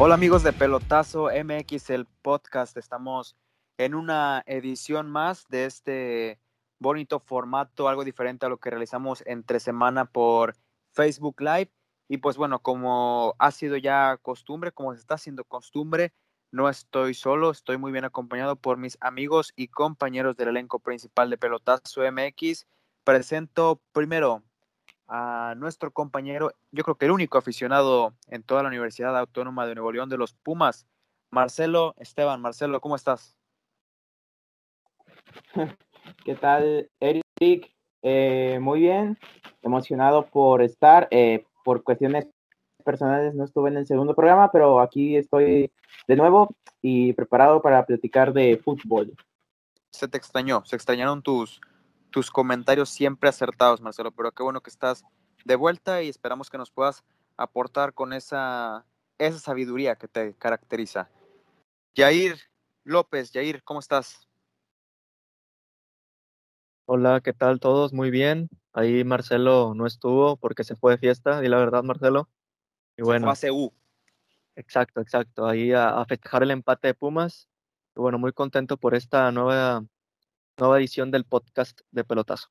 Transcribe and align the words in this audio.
Hola 0.00 0.14
amigos 0.14 0.44
de 0.44 0.52
Pelotazo 0.52 1.24
MX, 1.24 1.90
el 1.90 2.06
podcast. 2.06 2.76
Estamos 2.76 3.36
en 3.78 3.96
una 3.96 4.44
edición 4.46 5.10
más 5.10 5.48
de 5.48 5.64
este 5.64 6.38
bonito 6.78 7.18
formato, 7.18 7.88
algo 7.88 8.04
diferente 8.04 8.46
a 8.46 8.48
lo 8.48 8.58
que 8.58 8.70
realizamos 8.70 9.24
entre 9.26 9.58
semana 9.58 10.04
por 10.04 10.54
Facebook 10.92 11.40
Live. 11.40 11.72
Y 12.08 12.18
pues 12.18 12.36
bueno, 12.36 12.60
como 12.60 13.34
ha 13.40 13.50
sido 13.50 13.76
ya 13.76 14.16
costumbre, 14.18 14.70
como 14.70 14.94
se 14.94 15.00
está 15.00 15.14
haciendo 15.14 15.42
costumbre, 15.42 16.12
no 16.52 16.68
estoy 16.68 17.12
solo, 17.14 17.50
estoy 17.50 17.76
muy 17.76 17.90
bien 17.90 18.04
acompañado 18.04 18.54
por 18.54 18.76
mis 18.76 18.98
amigos 19.00 19.52
y 19.56 19.66
compañeros 19.66 20.36
del 20.36 20.50
elenco 20.50 20.78
principal 20.78 21.28
de 21.28 21.38
Pelotazo 21.38 22.02
MX. 22.12 22.68
Presento 23.02 23.82
primero 23.90 24.44
a 25.08 25.54
nuestro 25.56 25.90
compañero, 25.90 26.52
yo 26.70 26.84
creo 26.84 26.96
que 26.96 27.06
el 27.06 27.12
único 27.12 27.38
aficionado 27.38 28.14
en 28.28 28.42
toda 28.42 28.62
la 28.62 28.68
Universidad 28.68 29.18
Autónoma 29.18 29.66
de 29.66 29.74
Nuevo 29.74 29.92
León 29.92 30.08
de 30.08 30.18
los 30.18 30.34
Pumas, 30.34 30.86
Marcelo 31.30 31.94
Esteban. 31.98 32.40
Marcelo, 32.40 32.80
¿cómo 32.80 32.96
estás? 32.96 33.36
¿Qué 36.24 36.34
tal, 36.34 36.90
Eric? 37.00 37.72
Eh, 38.02 38.58
muy 38.60 38.80
bien, 38.80 39.18
emocionado 39.62 40.26
por 40.26 40.62
estar. 40.62 41.08
Eh, 41.10 41.44
por 41.64 41.82
cuestiones 41.82 42.28
personales 42.84 43.34
no 43.34 43.44
estuve 43.44 43.70
en 43.70 43.78
el 43.78 43.86
segundo 43.86 44.14
programa, 44.14 44.50
pero 44.50 44.80
aquí 44.80 45.16
estoy 45.16 45.70
de 46.06 46.16
nuevo 46.16 46.48
y 46.80 47.12
preparado 47.12 47.60
para 47.60 47.84
platicar 47.84 48.32
de 48.32 48.56
fútbol. 48.62 49.14
Se 49.90 50.08
te 50.08 50.16
extrañó, 50.16 50.64
se 50.64 50.76
extrañaron 50.76 51.22
tus, 51.22 51.60
tus 52.10 52.30
comentarios 52.30 52.88
siempre 52.88 53.28
acertados, 53.28 53.80
Marcelo, 53.80 54.12
pero 54.12 54.32
qué 54.32 54.42
bueno 54.42 54.60
que 54.60 54.70
estás 54.70 55.04
de 55.44 55.56
vuelta 55.56 56.02
y 56.02 56.08
esperamos 56.08 56.50
que 56.50 56.58
nos 56.58 56.70
puedas 56.70 57.04
aportar 57.36 57.94
con 57.94 58.12
esa, 58.12 58.84
esa 59.18 59.38
sabiduría 59.38 59.96
que 59.96 60.08
te 60.08 60.34
caracteriza. 60.34 61.10
Yair 61.94 62.38
López, 62.84 63.32
Yair, 63.32 63.62
¿cómo 63.62 63.80
estás? 63.80 64.28
Hola, 66.86 67.20
¿qué 67.20 67.32
tal 67.32 67.60
todos? 67.60 67.92
Muy 67.92 68.10
bien. 68.10 68.48
Ahí 68.72 69.04
Marcelo 69.04 69.74
no 69.74 69.86
estuvo 69.86 70.36
porque 70.36 70.64
se 70.64 70.74
fue 70.74 70.92
de 70.92 70.98
fiesta, 70.98 71.40
di 71.40 71.48
la 71.48 71.58
verdad, 71.58 71.82
Marcelo. 71.82 72.28
Y 72.96 73.02
bueno. 73.02 73.34
Se 73.34 73.48
fue 73.48 73.66
a 73.66 73.78
Exacto, 74.56 75.00
exacto. 75.00 75.46
Ahí 75.46 75.72
a, 75.72 76.00
a, 76.00 76.04
festejar 76.04 76.42
el 76.42 76.50
empate 76.50 76.88
de 76.88 76.94
Pumas. 76.94 77.48
Y 77.94 78.00
bueno, 78.00 78.18
muy 78.18 78.32
contento 78.32 78.76
por 78.76 78.94
esta 78.94 79.30
nueva 79.30 79.84
nueva 80.58 80.78
edición 80.78 81.10
del 81.10 81.24
podcast 81.24 81.80
de 81.90 82.04
Pelotazo. 82.04 82.48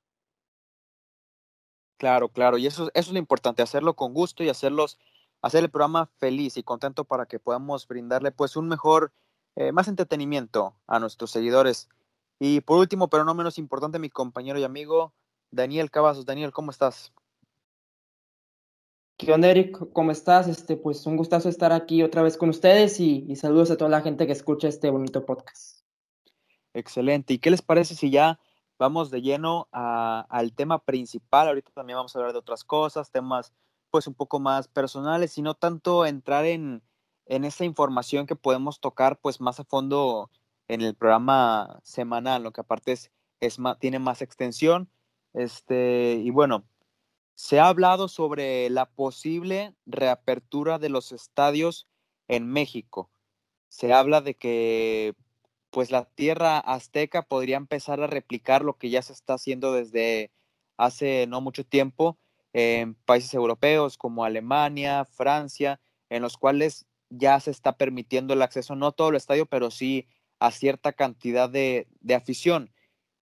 Claro, 1.97 2.29
claro, 2.29 2.57
y 2.57 2.67
eso, 2.67 2.91
eso 2.93 3.09
es 3.09 3.11
lo 3.11 3.17
importante, 3.17 3.63
hacerlo 3.63 3.95
con 3.95 4.13
gusto 4.13 4.43
y 4.43 4.49
hacerlos, 4.49 4.99
hacer 5.41 5.63
el 5.63 5.71
programa 5.71 6.09
feliz 6.19 6.55
y 6.57 6.63
contento 6.63 7.05
para 7.05 7.25
que 7.25 7.39
podamos 7.39 7.87
brindarle 7.87 8.31
pues 8.31 8.55
un 8.55 8.67
mejor, 8.67 9.11
eh, 9.55 9.71
más 9.71 9.87
entretenimiento 9.87 10.75
a 10.85 10.99
nuestros 10.99 11.31
seguidores. 11.31 11.89
Y 12.39 12.61
por 12.61 12.77
último, 12.77 13.09
pero 13.09 13.25
no 13.25 13.33
menos 13.33 13.57
importante, 13.57 13.97
mi 13.97 14.09
compañero 14.09 14.59
y 14.59 14.63
amigo 14.63 15.13
Daniel 15.49 15.89
Cavazos. 15.89 16.25
Daniel, 16.25 16.51
¿cómo 16.51 16.69
estás? 16.69 17.11
¿Qué 19.17 19.33
onda, 19.33 19.49
Eric? 19.49 19.91
¿Cómo 19.93 20.11
estás? 20.11 20.47
Este, 20.47 20.77
pues 20.77 21.03
un 21.07 21.17
gustazo 21.17 21.49
estar 21.49 21.73
aquí 21.73 22.03
otra 22.03 22.21
vez 22.21 22.37
con 22.37 22.49
ustedes 22.49 22.99
y, 22.99 23.25
y 23.27 23.35
saludos 23.37 23.71
a 23.71 23.77
toda 23.77 23.89
la 23.89 24.01
gente 24.01 24.27
que 24.27 24.33
escucha 24.33 24.67
este 24.67 24.91
bonito 24.91 25.25
podcast. 25.25 25.76
Excelente. 26.73 27.33
¿Y 27.33 27.39
qué 27.39 27.49
les 27.51 27.61
parece 27.61 27.95
si 27.95 28.09
ya 28.11 28.39
vamos 28.77 29.09
de 29.11 29.21
lleno 29.21 29.67
al 29.71 30.53
tema 30.53 30.83
principal? 30.83 31.47
Ahorita 31.47 31.71
también 31.71 31.97
vamos 31.97 32.15
a 32.15 32.19
hablar 32.19 32.33
de 32.33 32.39
otras 32.39 32.63
cosas, 32.63 33.11
temas 33.11 33.53
pues 33.89 34.07
un 34.07 34.13
poco 34.13 34.39
más 34.39 34.67
personales 34.67 35.37
y 35.37 35.41
no 35.41 35.53
tanto 35.53 36.05
entrar 36.05 36.45
en, 36.45 36.83
en 37.25 37.45
esa 37.45 37.65
información 37.65 38.25
que 38.25 38.35
podemos 38.35 38.79
tocar 38.79 39.19
pues 39.19 39.39
más 39.41 39.59
a 39.59 39.63
fondo 39.63 40.29
en 40.67 40.81
el 40.81 40.95
programa 40.95 41.79
semanal, 41.83 42.43
lo 42.43 42.51
que 42.51 42.61
aparte 42.61 42.91
es, 42.91 43.11
es 43.39 43.57
tiene 43.79 43.99
más 43.99 44.21
extensión. 44.21 44.89
Este, 45.33 46.21
y 46.23 46.29
bueno, 46.31 46.67
se 47.35 47.59
ha 47.59 47.67
hablado 47.67 48.07
sobre 48.07 48.69
la 48.69 48.89
posible 48.89 49.75
reapertura 49.85 50.79
de 50.79 50.89
los 50.89 51.11
estadios 51.11 51.87
en 52.27 52.47
México. 52.47 53.11
Se 53.69 53.93
habla 53.93 54.21
de 54.21 54.35
que 54.35 55.15
pues 55.69 55.91
la 55.91 56.05
tierra 56.05 56.59
azteca 56.59 57.23
podría 57.23 57.57
empezar 57.57 58.01
a 58.01 58.07
replicar 58.07 58.63
lo 58.63 58.77
que 58.77 58.89
ya 58.89 59.01
se 59.01 59.13
está 59.13 59.35
haciendo 59.35 59.73
desde 59.73 60.31
hace 60.77 61.27
no 61.27 61.41
mucho 61.41 61.65
tiempo 61.65 62.17
en 62.53 62.95
países 62.95 63.33
europeos 63.33 63.97
como 63.97 64.23
Alemania, 64.23 65.05
Francia, 65.05 65.79
en 66.09 66.21
los 66.21 66.37
cuales 66.37 66.87
ya 67.09 67.39
se 67.39 67.51
está 67.51 67.77
permitiendo 67.77 68.33
el 68.33 68.41
acceso, 68.41 68.75
no 68.75 68.91
todo 68.91 69.09
el 69.09 69.15
estadio, 69.15 69.45
pero 69.45 69.71
sí 69.71 70.07
a 70.39 70.51
cierta 70.51 70.93
cantidad 70.93 71.49
de, 71.49 71.87
afición. 72.15 72.73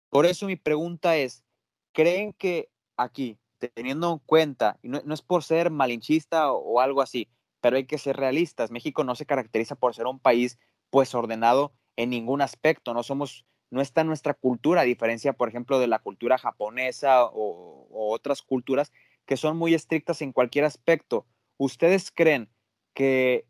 Por 0.08 0.26
eso 0.26 0.46
mi 0.46 0.56
pregunta 0.56 1.16
es, 1.16 1.44
¿creen 1.92 2.32
que 2.32 2.70
aquí, 2.96 3.38
teniendo 3.74 4.12
en 4.12 4.18
cuenta, 4.20 4.78
y 4.82 4.88
no, 4.88 4.98
es 4.98 5.22
por 5.22 5.44
ser 5.44 5.70
malinchista 5.70 6.52
o, 6.52 6.58
o, 6.58 6.80
algo 6.80 7.02
así, 7.02 7.28
pero 7.60 7.76
hay 7.76 7.86
que 7.86 7.98
ser 7.98 8.16
realistas, 8.16 8.70
México 8.70 9.04
no 9.04 9.14
se 9.14 9.26
caracteriza 9.26 9.76
por 9.76 9.94
ser 9.94 10.06
un 10.06 10.18
país 10.18 10.58
pues 10.90 11.14
ordenado 11.14 11.72
en 11.96 12.10
ningún 12.10 12.42
aspecto, 12.42 12.94
no 12.94 13.02
somos, 13.02 13.44
no 13.70 13.80
está 13.80 14.04
nuestra 14.04 14.34
cultura, 14.34 14.82
a 14.82 14.84
diferencia, 14.84 15.32
por 15.32 15.48
ejemplo, 15.48 15.78
de 15.78 15.86
la 15.86 15.98
cultura 15.98 16.38
japonesa 16.38 17.24
o, 17.24 17.88
otras 17.90 18.42
culturas 18.42 18.92
que 19.26 19.36
son 19.36 19.56
muy 19.56 19.74
estrictas 19.74 20.22
en 20.22 20.32
cualquier 20.32 20.64
aspecto. 20.64 21.26
¿Ustedes 21.56 22.10
creen 22.10 22.50
que 22.94 23.46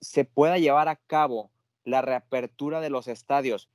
se 0.00 0.24
pueda 0.24 0.58
llevar 0.58 0.88
a 0.88 0.96
cabo 0.96 1.50
la 1.84 2.02
reapertura 2.02 2.80
de 2.80 2.90
los 2.90 3.08
estadios 3.08 3.68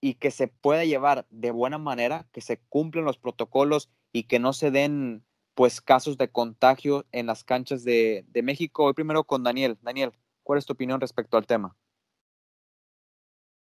y 0.00 0.14
que 0.14 0.30
se 0.30 0.48
pueda 0.48 0.84
llevar 0.84 1.26
de 1.30 1.50
buena 1.50 1.78
manera, 1.78 2.26
que 2.32 2.40
se 2.40 2.58
cumplan 2.58 3.04
los 3.04 3.18
protocolos 3.18 3.90
y 4.12 4.24
que 4.24 4.38
no 4.38 4.52
se 4.52 4.70
den 4.70 5.24
pues 5.54 5.80
casos 5.80 6.16
de 6.18 6.30
contagio 6.30 7.06
en 7.12 7.26
las 7.26 7.44
canchas 7.44 7.84
de, 7.84 8.24
de 8.28 8.42
México. 8.42 8.84
Hoy 8.84 8.94
primero 8.94 9.24
con 9.24 9.42
Daniel. 9.42 9.76
Daniel, 9.82 10.12
¿cuál 10.42 10.58
es 10.58 10.66
tu 10.66 10.72
opinión 10.72 11.00
respecto 11.00 11.36
al 11.36 11.46
tema? 11.46 11.76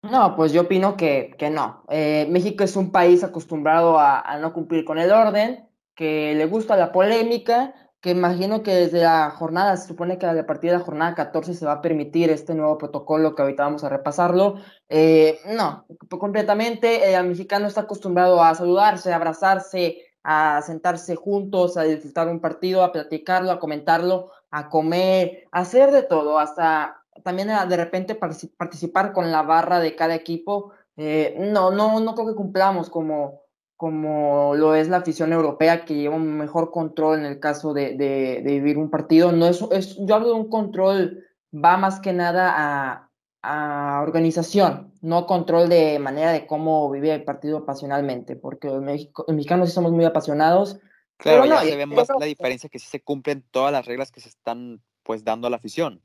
No, 0.10 0.36
pues 0.36 0.52
yo 0.54 0.62
opino 0.62 0.98
que, 0.98 1.36
que 1.38 1.50
no. 1.50 1.84
Eh, 1.90 2.28
México 2.30 2.64
es 2.64 2.76
un 2.76 2.92
país 2.92 3.24
acostumbrado 3.24 3.98
a, 4.00 4.38
no 4.40 4.54
cumplir 4.54 4.86
con 4.86 5.00
el 5.00 5.12
orden, 5.12 5.68
que 5.96 6.36
le 6.36 6.46
gusta 6.46 6.78
la 6.78 6.92
polémica, 6.92 7.74
que 8.02 8.12
imagino 8.12 8.62
que 8.62 8.76
desde 8.76 9.02
la 9.02 9.32
jornada, 9.32 9.76
se 9.78 9.88
supone 9.88 10.20
que 10.20 10.28
a 10.28 10.46
partir 10.46 10.72
de 10.72 10.78
la 10.78 10.84
jornada 10.84 11.16
14 11.16 11.56
se 11.56 11.66
va 11.66 11.74
a 11.74 11.82
permitir 11.82 12.30
este 12.30 12.54
nuevo 12.54 12.78
protocolo 12.78 13.34
que 13.34 13.42
ahorita 13.42 13.64
vamos 13.64 13.84
a 13.84 13.90
repasarlo. 13.90 14.56
Eh, 14.90 15.40
no, 15.48 15.88
completamente, 16.08 17.14
el 17.14 17.28
mexicano 17.28 17.68
está 17.68 17.82
acostumbrado 17.82 18.44
a 18.44 18.54
saludarse, 18.54 19.12
a 19.12 19.16
abrazarse, 19.16 20.04
a 20.24 20.62
sentarse 20.62 21.16
juntos, 21.16 21.78
a 21.78 21.84
disfrutar 21.84 22.28
un 22.28 22.42
partido, 22.42 22.84
a 22.84 22.92
platicarlo, 22.92 23.52
a 23.52 23.60
comentarlo, 23.60 24.32
a 24.52 24.70
comer, 24.70 25.48
a 25.52 25.62
hacer 25.62 25.92
de 25.92 26.04
todo, 26.04 26.38
hasta 26.38 27.05
también 27.24 27.50
de 27.70 27.78
repente 27.78 28.16
participar 28.16 29.14
con 29.14 29.31
la 29.31 29.42
barra 29.42 29.80
de 29.80 29.96
cada 29.96 30.16
equipo, 30.16 30.74
eh, 30.98 31.36
no, 31.40 31.72
no, 31.72 32.00
no 32.00 32.16
creo 32.16 32.28
que 32.28 32.36
cumplamos 32.36 32.90
como, 32.90 33.42
como 33.76 34.56
lo 34.56 34.76
es 34.76 34.88
la 34.88 34.98
afición 34.98 35.34
europea, 35.34 35.86
que 35.86 35.96
lleva 35.96 36.16
un 36.16 36.38
mejor 36.38 36.72
control 36.72 37.20
en 37.20 37.25
el 37.25 37.40
caso 37.40 37.74
de, 37.74 37.96
de, 37.96 38.42
vivir 38.44 38.78
un 38.78 38.90
partido. 38.90 39.31
No 39.31 39.48
es, 39.48 39.62
es, 39.72 39.98
yo 40.00 40.16
hablo 40.16 40.30
de 40.30 40.34
un 40.34 40.50
control, 40.50 41.24
va 41.54 41.78
más 41.78 42.00
que 42.00 42.14
nada 42.14 42.54
a, 42.56 43.12
a 43.42 44.01
organización, 44.01 44.94
no 45.01 45.25
control 45.25 45.69
de 45.69 46.00
manera 46.00 46.31
de 46.31 46.48
cómo 46.48 46.89
vivir 46.89 47.12
el 47.12 47.24
partido 47.24 47.66
pasionalmente, 47.66 48.36
porque 48.36 48.68
los, 48.68 48.81
mexicanos 48.81 49.69
sí 49.69 49.75
somos 49.75 49.92
muy 49.92 50.06
apasionados. 50.06 50.80
Claro, 51.18 51.45
ya 51.45 51.62
se 51.62 51.75
ve 51.78 51.86
más 51.86 52.10
la 52.19 52.25
diferencia 52.25 52.69
que 52.69 52.80
sí 52.80 52.88
se 52.88 53.01
cumplen 53.01 53.44
todas 53.51 53.72
las 53.72 53.86
reglas 53.86 54.12
que 54.12 54.19
se 54.19 54.30
están 54.30 54.81
pues 55.04 55.24
dando 55.24 55.48
a 55.48 55.50
la 55.50 55.57
afición. 55.57 56.01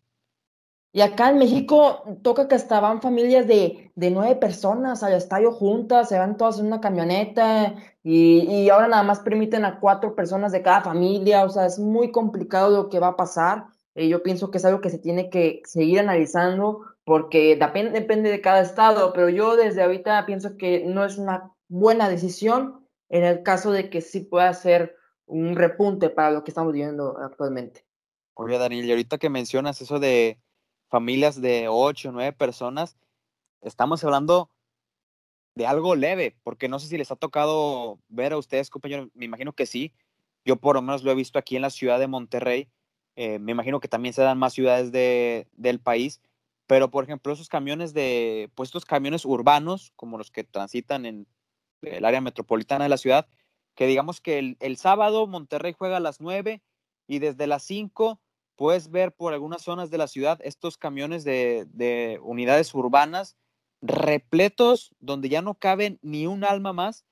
Y 0.92 1.02
acá 1.02 1.31
en 1.31 1.38
México 1.38 2.02
toca 2.22 2.48
que 2.48 2.56
hasta 2.56 2.81
van 2.81 3.00
familias 3.00 3.46
de, 3.46 3.92
de 3.94 4.10
nueve 4.10 4.34
personas 4.34 5.04
al 5.04 5.12
estadio 5.12 5.52
juntas, 5.52 6.08
se 6.08 6.19
van 6.19 6.37
todas 6.37 6.58
en 6.58 6.66
una 6.66 6.81
camioneta 6.81 7.76
y, 8.02 8.40
y, 8.40 8.70
ahora 8.70 8.88
nada 8.88 9.04
más 9.04 9.20
permiten 9.20 9.64
a 9.64 9.78
cuatro 9.78 10.16
personas 10.16 10.50
de 10.50 10.62
cada 10.62 10.81
familia, 10.81 11.44
o 11.44 11.48
sea, 11.48 11.66
es 11.66 11.78
muy 11.78 12.10
complicado 12.10 12.70
lo 12.70 12.88
que 12.88 12.98
va 12.98 13.08
a 13.08 13.16
pasar. 13.16 13.66
y 13.94 14.08
yo 14.08 14.22
pienso 14.22 14.50
que 14.50 14.58
es 14.58 14.64
algo 14.64 14.81
que 14.81 14.90
se 14.90 14.98
tiene 14.98 15.31
que 15.31 15.62
seguir 15.64 16.00
analizando 16.00 16.81
porque 17.04 17.56
depende, 17.56 17.93
depende 17.93 18.31
de 18.31 18.40
cada 18.40 18.60
estado, 18.60 19.12
pero 19.12 19.28
yo 19.28 19.56
desde 19.56 19.82
ahorita 19.82 20.26
pienso 20.26 20.56
que 20.56 20.84
no 20.86 21.04
es 21.04 21.19
una 21.19 21.52
buena 21.69 22.08
decisión 22.08 22.86
en 23.08 23.25
el 23.25 23.43
caso 23.43 23.70
de 23.70 23.90
que 23.90 24.00
sí 24.00 24.20
pueda 24.20 24.52
ser 24.54 24.96
un 25.26 25.54
repunte 25.54 26.10
para 26.10 26.32
lo 26.32 26.43
que 26.43 26.50
estamos 26.50 26.72
viviendo 26.72 27.16
actualmente. 27.19 27.84
Oye, 28.34 28.58
Daniel, 28.58 28.84
y 28.86 28.90
ahorita 28.90 29.19
que 29.19 29.28
mencionas 29.28 29.81
eso 29.81 29.98
de 29.98 30.40
familias 30.90 31.40
de 31.40 31.69
ocho 31.69 32.10
o 32.10 32.12
nueve 32.12 32.32
personas, 32.32 32.96
estamos 33.62 34.04
hablando 34.04 34.50
de 35.54 35.66
algo 35.66 35.94
leve, 35.94 36.37
porque 36.42 36.69
no 36.69 36.78
sé 36.78 36.88
si 36.88 36.98
les 36.98 37.10
ha 37.10 37.16
tocado 37.16 37.98
ver 38.08 38.32
a 38.32 38.38
ustedes, 38.38 38.69
compañeros, 38.69 39.08
me 39.14 39.25
imagino 39.25 39.52
que 39.52 39.66
sí. 39.66 39.92
Yo 40.44 40.56
por 40.56 40.76
lo 40.76 40.82
menos 40.82 41.02
lo 41.02 41.10
he 41.10 41.14
visto 41.14 41.38
aquí 41.38 41.56
en 41.56 41.62
la 41.62 41.70
ciudad 41.70 41.98
de 41.98 42.06
Monterrey, 42.06 42.69
eh, 43.16 43.38
me 43.38 43.52
imagino 43.52 43.81
que 43.81 43.88
también 43.88 44.14
se 44.14 44.22
dan 44.22 44.38
más 44.38 44.54
ciudades 44.54 44.92
de, 44.92 45.46
del 45.52 45.81
país, 45.81 46.20
pero 46.66 46.90
por 46.90 47.04
ejemplo 47.04 47.32
esos 47.32 47.48
camiones 47.48 47.93
de, 47.93 48.50
pues 48.54 48.69
estos 48.69 48.84
camiones 48.84 49.25
urbanos, 49.25 49.93
como 49.96 50.19
los 50.19 50.31
que 50.31 50.44
transitan 50.44 51.04
en 51.04 51.26
el 51.82 52.04
área 52.04 52.20
metropolitana 52.20 52.84
de 52.84 52.90
la 52.90 52.96
ciudad, 52.96 53.28
que 53.75 53.86
digamos 53.86 54.20
que 54.20 54.56
el, 54.58 54.76
sábado 54.76 55.26
Monterrey 55.26 55.75
juega 55.76 55.98
a 55.98 56.00
las 56.00 56.20
9 56.20 56.62
y 57.06 57.19
desde 57.19 57.46
las 57.46 57.62
5 57.64 58.20
puedes 58.60 58.90
ver 58.90 59.10
por 59.12 59.32
algunas 59.32 59.62
zonas 59.62 59.90
de 59.90 59.96
la 59.96 60.06
ciudad 60.06 60.38
estos 60.42 60.76
camiones 60.76 61.24
de, 61.24 61.66
de 61.72 62.20
unidades 62.22 62.74
urbanas 62.74 63.38
repletos 63.80 64.94
donde 65.00 65.30
ya 65.30 65.40
no 65.40 65.54
caben 65.54 65.98
ni 66.02 66.26
un 66.26 66.44
alma 66.44 66.74
más, 66.74 67.06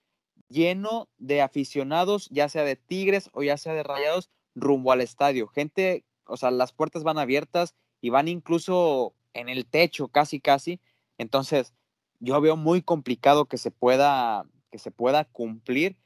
lleno 0.51 1.09
de 1.17 1.41
aficionados, 1.41 2.29
ya 2.29 2.51
sea 2.51 2.65
de 2.65 2.77
Tigres 2.77 3.31
o 3.33 3.43
ya 3.43 3.57
sea 3.57 3.73
de 3.73 3.83
Rayados, 3.83 4.29
rumbo 4.55 4.93
al 4.93 5.01
estadio. 5.01 5.49
Gente, 5.49 6.05
o 6.27 6.37
sea, 6.37 6.51
las 6.51 6.75
puertas 6.75 7.03
van 7.03 7.17
abiertas 7.17 7.75
y 8.03 8.11
van 8.11 8.29
incluso 8.29 9.15
en 9.33 9.49
el 9.49 9.65
techo, 9.65 10.09
casi, 10.09 10.41
casi. 10.41 10.83
Entonces, 11.17 11.73
yo 12.21 12.39
veo 12.43 12.57
muy 12.57 12.83
complicado 12.83 13.47
que 13.47 13.57
se 13.57 13.71
pueda, 13.71 14.45
que 14.71 14.79
se 14.79 14.91
pueda 14.91 15.25
cumplir. 15.25 15.97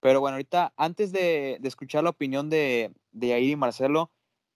Pero 0.00 0.20
bueno, 0.20 0.34
ahorita, 0.34 0.74
antes 0.76 1.10
de, 1.10 1.58
escuchar 1.62 2.04
la 2.04 2.10
opinión 2.10 2.50
de, 2.50 2.92
de 3.12 3.32
Air 3.32 3.48
y 3.48 3.56
Marcelo, 3.56 4.10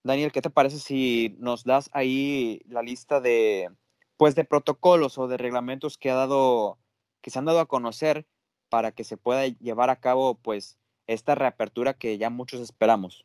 Daniel, 0.05 0.33
¿qué 0.33 0.43
te 0.43 0.51
parece 0.51 0.79
si 0.79 1.35
nos 1.39 1.65
das 1.65 1.89
ahí 1.93 2.61
la 2.69 2.83
lista 2.83 3.23
de, 3.23 3.71
pues, 4.19 4.35
de 4.35 4.45
protocolos 4.45 5.17
o 5.17 5.29
de 5.29 5.39
reglamentos 5.39 5.97
que 5.97 6.11
ha 6.11 6.15
dado, 6.15 6.79
que 7.23 7.31
se 7.31 7.39
han 7.39 7.47
dado 7.47 7.61
a 7.61 7.67
conocer 7.67 8.27
para 8.69 8.93
que 8.93 9.03
se 9.03 9.17
pueda 9.17 9.47
llevar 9.47 9.89
a 9.89 9.97
cabo, 9.97 10.35
pues, 10.35 10.79
esta 11.07 11.35
reapertura 11.35 11.95
que 11.95 12.19
ya 12.19 12.29
muchos 12.29 12.61
esperamos? 12.61 13.25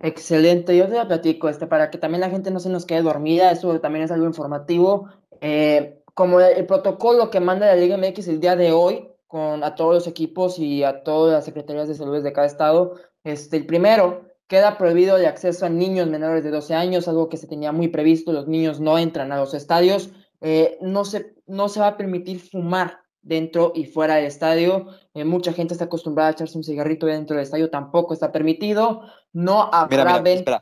Excelente, 0.00 0.76
yo 0.76 0.88
te 0.88 0.94
la 0.94 1.06
platico, 1.06 1.48
este, 1.48 1.68
para 1.68 1.90
que 1.90 1.98
también 1.98 2.20
la 2.20 2.30
gente 2.30 2.50
no 2.50 2.58
se 2.58 2.68
nos 2.68 2.86
quede 2.86 3.02
dormida, 3.02 3.52
eso 3.52 3.80
también 3.80 4.04
es 4.04 4.10
algo 4.10 4.26
informativo. 4.26 5.08
Eh, 5.40 6.02
como 6.12 6.40
el, 6.40 6.66
protocolo 6.66 7.30
que 7.30 7.38
manda 7.38 7.66
la 7.66 7.76
Liga 7.76 7.96
MX 7.96 8.28
el 8.28 8.40
día 8.40 8.56
de 8.56 8.72
hoy, 8.72 9.08
con 9.26 9.64
a 9.64 9.74
todos 9.74 9.94
los 9.94 10.06
equipos 10.06 10.58
y 10.58 10.84
a 10.84 11.02
todas 11.02 11.32
las 11.32 11.44
secretarías 11.44 11.88
de 11.88 11.94
salud 11.94 12.22
de 12.22 12.32
cada 12.32 12.46
estado, 12.46 12.94
este, 13.24 13.56
el 13.56 13.66
primero, 13.66 14.28
queda 14.46 14.78
prohibido 14.78 15.16
el 15.16 15.26
acceso 15.26 15.66
a 15.66 15.70
niños 15.70 16.08
menores 16.08 16.44
de 16.44 16.50
12 16.50 16.74
años, 16.74 17.08
algo 17.08 17.28
que 17.28 17.36
se 17.36 17.46
tenía 17.46 17.72
muy 17.72 17.88
previsto, 17.88 18.32
los 18.32 18.46
niños 18.46 18.80
no 18.80 18.98
entran 18.98 19.32
a 19.32 19.36
los 19.36 19.54
estadios, 19.54 20.10
eh, 20.40 20.78
no, 20.80 21.04
se, 21.04 21.34
no 21.46 21.68
se 21.68 21.80
va 21.80 21.88
a 21.88 21.96
permitir 21.96 22.38
fumar 22.40 23.00
dentro 23.22 23.72
y 23.74 23.86
fuera 23.86 24.16
del 24.16 24.26
estadio. 24.26 24.88
Eh, 25.14 25.24
mucha 25.24 25.52
gente 25.52 25.74
está 25.74 25.86
acostumbrada 25.86 26.28
a 26.28 26.32
echarse 26.32 26.58
un 26.58 26.64
cigarrito 26.64 27.06
dentro 27.06 27.36
del 27.36 27.44
estadio, 27.44 27.70
tampoco 27.70 28.14
está 28.14 28.30
permitido. 28.30 29.02
No 29.32 29.70
habrá 29.72 30.20
venta. 30.20 30.60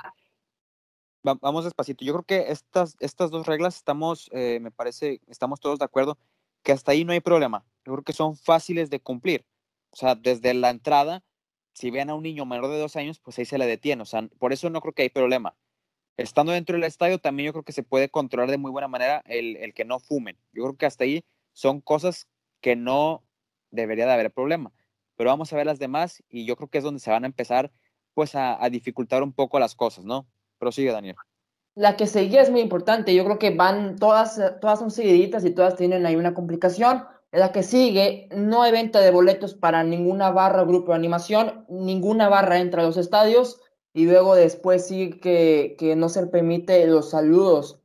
Vamos 1.25 1.65
despacito. 1.65 2.05
Yo 2.05 2.15
creo 2.15 2.25
que 2.25 2.53
estas, 2.53 2.97
estas 2.99 3.31
dos 3.31 3.47
reglas 3.47 3.77
estamos, 3.77 4.29
eh, 4.33 4.59
me 4.61 4.73
parece, 4.73 5.21
estamos 5.29 5.61
todos 5.61 5.79
de 5.79 5.85
acuerdo 5.85 6.19
que 6.65 6.73
hasta 6.73 6.93
ahí 6.93 7.05
no 7.05 7.13
hay 7.13 7.21
problema. 7.21 7.65
Yo 7.85 7.93
creo 7.93 8.05
que 8.05 8.13
son 8.13 8.37
fáciles 8.37 8.91
de 8.91 9.01
cumplir. 9.01 9.45
O 9.91 9.97
sea, 9.97 10.15
desde 10.15 10.55
la 10.55 10.71
entrada, 10.71 11.23
si 11.75 11.91
ven 11.91 12.11
a 12.11 12.15
un 12.15 12.23
niño 12.23 12.47
menor 12.47 12.69
de 12.69 12.79
dos 12.79 12.97
años, 12.97 13.21
pues 13.21 13.39
ahí 13.39 13.45
se 13.45 13.59
le 13.59 13.67
detiene. 13.67 14.03
O 14.03 14.07
sea, 14.07 14.27
por 14.39 14.53
eso 14.53 14.71
no 14.71 14.81
creo 14.81 14.95
que 14.95 15.03
hay 15.03 15.11
problema. 15.11 15.57
Estando 16.17 16.53
dentro 16.53 16.75
del 16.77 16.85
estadio, 16.85 17.19
también 17.19 17.47
yo 17.47 17.53
creo 17.53 17.65
que 17.65 17.73
se 17.73 17.83
puede 17.83 18.09
controlar 18.09 18.51
de 18.51 18.59
muy 18.59 18.71
buena 18.71 18.89
manera 18.89 19.23
el, 19.27 19.57
el 19.57 19.75
que 19.75 19.85
no 19.85 19.99
fumen. 19.99 20.37
Yo 20.53 20.63
creo 20.65 20.77
que 20.77 20.87
hasta 20.87 21.05
ahí 21.05 21.25
son 21.53 21.81
cosas 21.81 22.29
que 22.61 22.77
no 22.77 23.25
debería 23.71 24.07
de 24.07 24.13
haber 24.13 24.31
problema. 24.31 24.73
Pero 25.17 25.31
vamos 25.31 25.53
a 25.53 25.57
ver 25.57 25.67
las 25.67 25.79
demás 25.79 26.23
y 26.29 26.47
yo 26.47 26.57
creo 26.57 26.69
que 26.69 26.79
es 26.79 26.85
donde 26.85 27.01
se 27.01 27.11
van 27.11 27.25
a 27.25 27.27
empezar 27.27 27.73
pues 28.15 28.35
a, 28.35 28.59
dificultar 28.71 29.23
un 29.23 29.33
poco 29.33 29.59
las 29.59 29.75
cosas, 29.75 30.05
¿no? 30.05 30.27
Prosigue, 30.59 30.93
Daniel. 30.93 31.17
La 31.75 31.97
que 31.97 32.07
seguía 32.07 32.43
es 32.43 32.51
muy 32.51 32.61
importante. 32.61 33.15
Yo 33.15 33.25
creo 33.25 33.39
que 33.39 33.51
van 33.51 33.97
todas, 33.97 34.39
todas 34.61 34.79
son 34.79 34.91
seguiditas 34.91 35.45
y 35.45 35.51
todas 35.51 35.77
tienen 35.77 36.05
ahí 36.05 36.17
una 36.17 36.35
complicación. 36.35 37.05
La 37.33 37.51
que 37.51 37.63
sigue, 37.63 38.29
no 38.31 38.63
hay 38.63 38.73
venta 38.73 39.01
de 39.01 39.11
boletos 39.11 39.55
para 39.55 39.83
ninguna 39.85 40.31
barra 40.31 40.63
o 40.63 40.67
grupo 40.67 40.93
de 40.93 40.99
animación, 40.99 41.65
ninguna 41.69 42.29
barra 42.29 42.59
entra 42.59 42.83
a 42.83 42.87
los 42.87 42.99
estadios 42.99 43.59
y 43.95 44.05
luego 44.05 44.35
después 44.35 44.87
sigue 44.87 45.19
que, 45.19 45.77
que 45.79 45.97
no 45.97 46.11
se 46.11 46.27
permite 46.27 46.87
los 46.87 47.11
saludos 47.11 47.81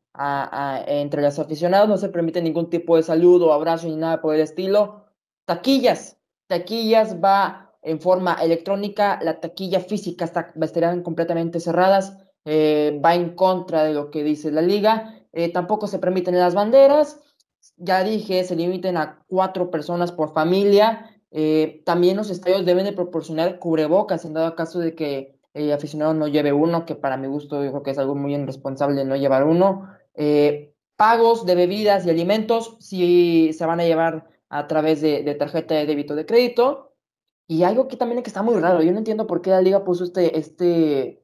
entre 0.88 1.22
los 1.22 1.40
aficionados, 1.40 1.88
no 1.88 1.98
se 1.98 2.10
permite 2.10 2.42
ningún 2.42 2.70
tipo 2.70 2.96
de 2.98 3.04
saludo, 3.04 3.54
abrazo 3.54 3.88
ni 3.88 3.96
nada 3.96 4.22
por 4.22 4.36
el 4.36 4.42
estilo. 4.42 5.06
Taquillas, 5.46 6.18
taquillas 6.48 7.24
va 7.24 7.72
en 7.82 8.02
forma 8.02 8.34
electrónica, 8.42 9.20
la 9.22 9.40
taquilla 9.40 9.80
física 9.80 10.26
está, 10.26 10.54
estarán 10.62 11.04
completamente 11.04 11.60
cerradas, 11.60 12.18
eh, 12.46 13.00
va 13.04 13.16
en 13.16 13.36
contra 13.36 13.84
de 13.84 13.94
lo 13.94 14.12
que 14.12 14.24
dice 14.24 14.52
la 14.52 14.62
liga, 14.62 15.16
eh, 15.32 15.52
tampoco 15.52 15.88
se 15.88 16.00
permiten 16.00 16.38
las 16.38 16.56
banderas, 16.56 17.22
ya 17.78 18.04
dije, 18.04 18.44
se 18.44 18.56
limiten 18.56 18.98
a 18.98 19.24
cuatro 19.28 19.69
personas 19.69 20.12
por 20.12 20.34
familia, 20.34 21.18
eh, 21.31 21.81
también 21.86 22.18
los 22.18 22.30
estadios 22.30 22.66
deben 22.66 22.86
de 22.86 22.94
proporcionar 22.94 23.60
cubrebocas 23.60 24.25
en 24.25 24.34
dado 24.34 24.56
caso 24.56 24.80
de 24.80 24.96
que 24.96 25.38
el 25.54 25.72
aficionado 25.72 26.14
no 26.14 26.28
lleve 26.28 26.54
uno, 26.54 26.86
que 26.86 26.96
para 26.96 27.18
mi 27.18 27.28
gusto 27.28 27.62
digo 27.62 27.84
que 27.84 27.92
es 27.92 27.98
algo 27.98 28.16
muy 28.16 28.36
irresponsable 28.36 29.04
no 29.06 29.16
llevar 29.16 29.44
uno. 29.44 29.90
Eh, 30.14 30.74
pagos 30.96 31.46
de 31.46 31.56
bebidas 31.56 32.06
y 32.06 32.10
alimentos 32.10 32.78
si 32.80 33.54
se 33.54 33.66
van 33.66 33.80
a 33.80 33.86
llevar 33.86 34.28
a 34.50 34.68
través 34.68 35.02
de, 35.02 35.36
tarjeta 35.36 35.75
de 35.75 35.86
débito 35.86 36.16
de 36.16 36.25
crédito. 36.25 36.94
Y 37.48 37.63
algo 37.63 37.88
que 37.88 37.98
también 37.98 38.22
que 38.24 38.30
está 38.30 38.44
muy 38.44 38.60
raro, 38.60 38.81
yo 38.81 38.92
no 38.92 38.98
entiendo 38.98 39.25
por 39.25 39.42
qué 39.42 39.52
la 39.52 39.62
liga 39.62 39.84
puso 39.84 40.04
este, 40.04 40.38
este, 40.38 41.24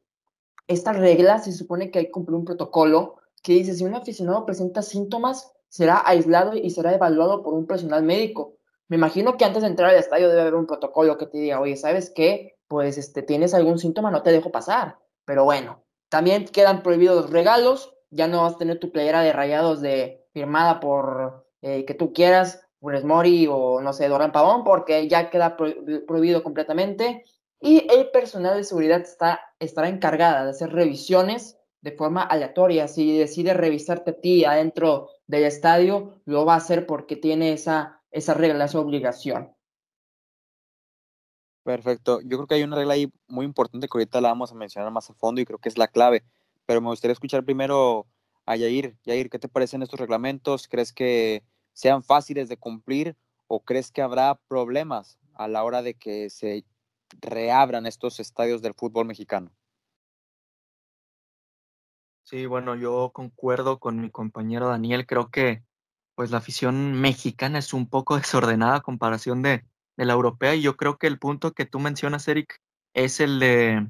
esta 0.68 0.94
regla, 0.94 1.40
se 1.40 1.52
supone 1.52 1.92
que 1.92 2.00
hay 2.00 2.06
que 2.06 2.12
cumplir 2.12 2.38
un 2.38 2.46
protocolo 2.46 3.18
que 3.42 3.54
dice, 3.54 3.74
si 3.74 3.84
un 3.84 3.94
aficionado 3.94 4.46
presenta 4.46 4.82
síntomas, 4.82 5.53
será 5.74 6.04
aislado 6.06 6.56
y 6.56 6.70
será 6.70 6.94
evaluado 6.94 7.42
por 7.42 7.56
un 7.56 7.66
personal 7.66 8.04
médico. 8.04 8.60
Me 8.90 8.96
imagino 8.96 9.38
que 9.38 9.46
antes 9.46 9.64
de 9.64 9.70
entrar 9.70 9.90
al 9.90 9.96
estadio 9.96 10.30
debe 10.30 10.42
haber 10.42 10.54
un 10.54 10.68
protocolo 10.68 11.18
que 11.18 11.26
te 11.26 11.40
diga, 11.40 11.60
oye, 11.60 11.76
¿sabes 11.78 12.12
qué? 12.14 12.60
Pues 12.68 13.00
este, 13.00 13.24
tienes 13.24 13.56
algún 13.56 13.80
síntoma, 13.80 14.12
no 14.12 14.22
te 14.22 14.32
dejo 14.32 14.52
pasar. 14.52 15.00
Pero 15.26 15.46
bueno, 15.46 15.84
también 16.10 16.46
quedan 16.46 16.84
prohibidos 16.84 17.24
los 17.24 17.32
regalos, 17.32 17.92
ya 18.12 18.28
no 18.28 18.44
vas 18.44 18.54
a 18.54 18.58
tener 18.60 18.78
tu 18.78 18.92
playera 18.92 19.22
de 19.22 19.34
rayados 19.34 19.82
de 19.82 20.24
firmada 20.32 20.80
por 20.80 21.48
eh, 21.64 21.86
que 21.86 21.96
tú 21.96 22.14
quieras, 22.14 22.62
Funes 22.80 23.04
Mori 23.04 23.48
o 23.50 23.82
no 23.82 23.94
sé, 23.94 24.08
Doran 24.08 24.32
Pavón, 24.32 24.64
porque 24.64 25.08
ya 25.08 25.32
queda 25.32 25.58
prohibido 25.58 26.44
completamente. 26.44 27.24
Y 27.60 27.88
el 27.92 28.12
personal 28.12 28.58
de 28.58 28.64
seguridad 28.64 29.02
está, 29.02 29.42
estará 29.58 29.90
encargada 29.90 30.44
de 30.44 30.52
hacer 30.52 30.72
revisiones 30.72 31.58
de 31.82 31.94
forma 31.94 32.22
aleatoria. 32.22 32.88
Si 32.88 33.18
decide 33.18 33.56
revisarte 33.56 34.12
a 34.12 34.20
ti 34.22 34.46
adentro 34.46 35.10
del 35.28 35.46
estadio, 35.46 36.22
lo 36.26 36.46
va 36.46 36.56
a 36.56 36.58
hacer 36.58 36.86
porque 36.86 37.16
tiene 37.16 37.54
esa, 37.54 38.02
esa 38.12 38.34
regla, 38.34 38.66
esa 38.66 38.80
obligación. 38.80 39.56
Perfecto. 41.64 42.20
Yo 42.22 42.38
creo 42.38 42.48
que 42.48 42.56
hay 42.56 42.64
una 42.64 42.76
regla 42.76 42.94
ahí 42.94 43.12
muy 43.28 43.46
importante 43.46 43.88
que 43.88 43.98
ahorita 43.98 44.20
la 44.20 44.30
vamos 44.30 44.52
a 44.52 44.56
mencionar 44.56 44.92
más 44.92 45.10
a 45.10 45.14
fondo 45.14 45.40
y 45.40 45.46
creo 45.46 45.60
que 45.60 45.70
es 45.70 45.78
la 45.78 45.88
clave 45.88 46.24
pero 46.66 46.82
me 46.82 46.90
gustaría 46.90 47.14
escuchar 47.14 47.44
primero 47.44 48.08
a 48.46 48.56
Yair. 48.56 48.98
Yair, 49.04 49.30
¿qué 49.30 49.40
te 49.40 49.50
parecen 49.50 49.84
estos 49.84 50.00
reglamentos? 50.00 50.68
¿Crees 50.68 50.94
que 50.94 51.44
sean 51.74 52.04
fáciles 52.04 52.50
de 52.50 52.58
cumplir 52.58 53.16
o 53.48 53.62
crees 53.62 53.92
que 53.92 54.02
habrá 54.02 54.36
problemas 54.48 55.20
a 55.34 55.48
la 55.48 55.64
hora 55.64 55.82
de 55.82 55.96
que 55.96 56.30
se 56.30 56.66
reabran 57.22 57.86
estos 57.86 58.20
estadios 58.20 58.62
del 58.62 58.74
fútbol 58.74 59.06
mexicano? 59.06 59.52
Sí, 62.24 62.46
bueno, 62.46 62.76
yo 62.76 63.12
concuerdo 63.14 63.80
con 63.80 64.00
mi 64.00 64.10
compañero 64.10 64.70
Daniel. 64.70 65.06
Creo 65.06 65.30
que 65.30 65.64
pues 66.16 66.32
la 66.32 66.38
afición 66.38 66.94
mexicana 66.94 67.60
es 67.60 67.74
un 67.74 67.90
poco 67.90 68.18
desordenada 68.18 68.78
a 68.78 68.82
comparación 68.82 69.42
de, 69.42 69.66
de 69.98 70.06
la 70.06 70.14
europea 70.14 70.56
y 70.56 70.62
yo 70.62 70.78
creo 70.78 70.98
que 70.98 71.08
el 71.08 71.20
punto 71.20 71.54
que 71.54 71.66
tú 71.66 71.80
mencionas, 71.80 72.28
Eric, 72.28 72.62
es 72.94 73.20
el 73.20 73.40
de 73.40 73.90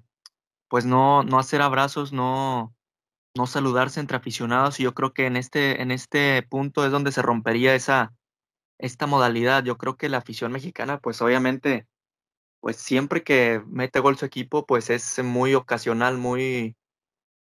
pues 0.67 0.85
no, 0.85 1.23
no 1.23 1.37
hacer 1.39 1.61
abrazos, 1.61 2.13
no, 2.13 2.75
no 3.35 3.47
saludarse 3.47 3.99
entre 3.99 4.17
aficionados. 4.17 4.79
Y 4.79 4.83
yo 4.83 4.93
creo 4.95 5.13
que 5.13 5.27
en 5.27 5.37
este, 5.37 5.81
en 5.83 5.91
este 5.91 6.41
punto 6.43 6.85
es 6.85 6.91
donde 6.91 7.11
se 7.11 7.21
rompería 7.21 7.75
esa, 7.75 8.13
esta 8.79 9.07
modalidad. 9.07 9.63
Yo 9.63 9.77
creo 9.77 9.97
que 9.97 10.09
la 10.09 10.17
afición 10.19 10.51
mexicana, 10.51 10.99
pues 10.99 11.21
obviamente, 11.21 11.87
pues 12.61 12.77
siempre 12.77 13.23
que 13.23 13.61
mete 13.67 13.99
gol 13.99 14.17
su 14.17 14.25
equipo, 14.25 14.65
pues 14.65 14.89
es 14.89 15.23
muy 15.23 15.53
ocasional, 15.55 16.17
muy, 16.17 16.75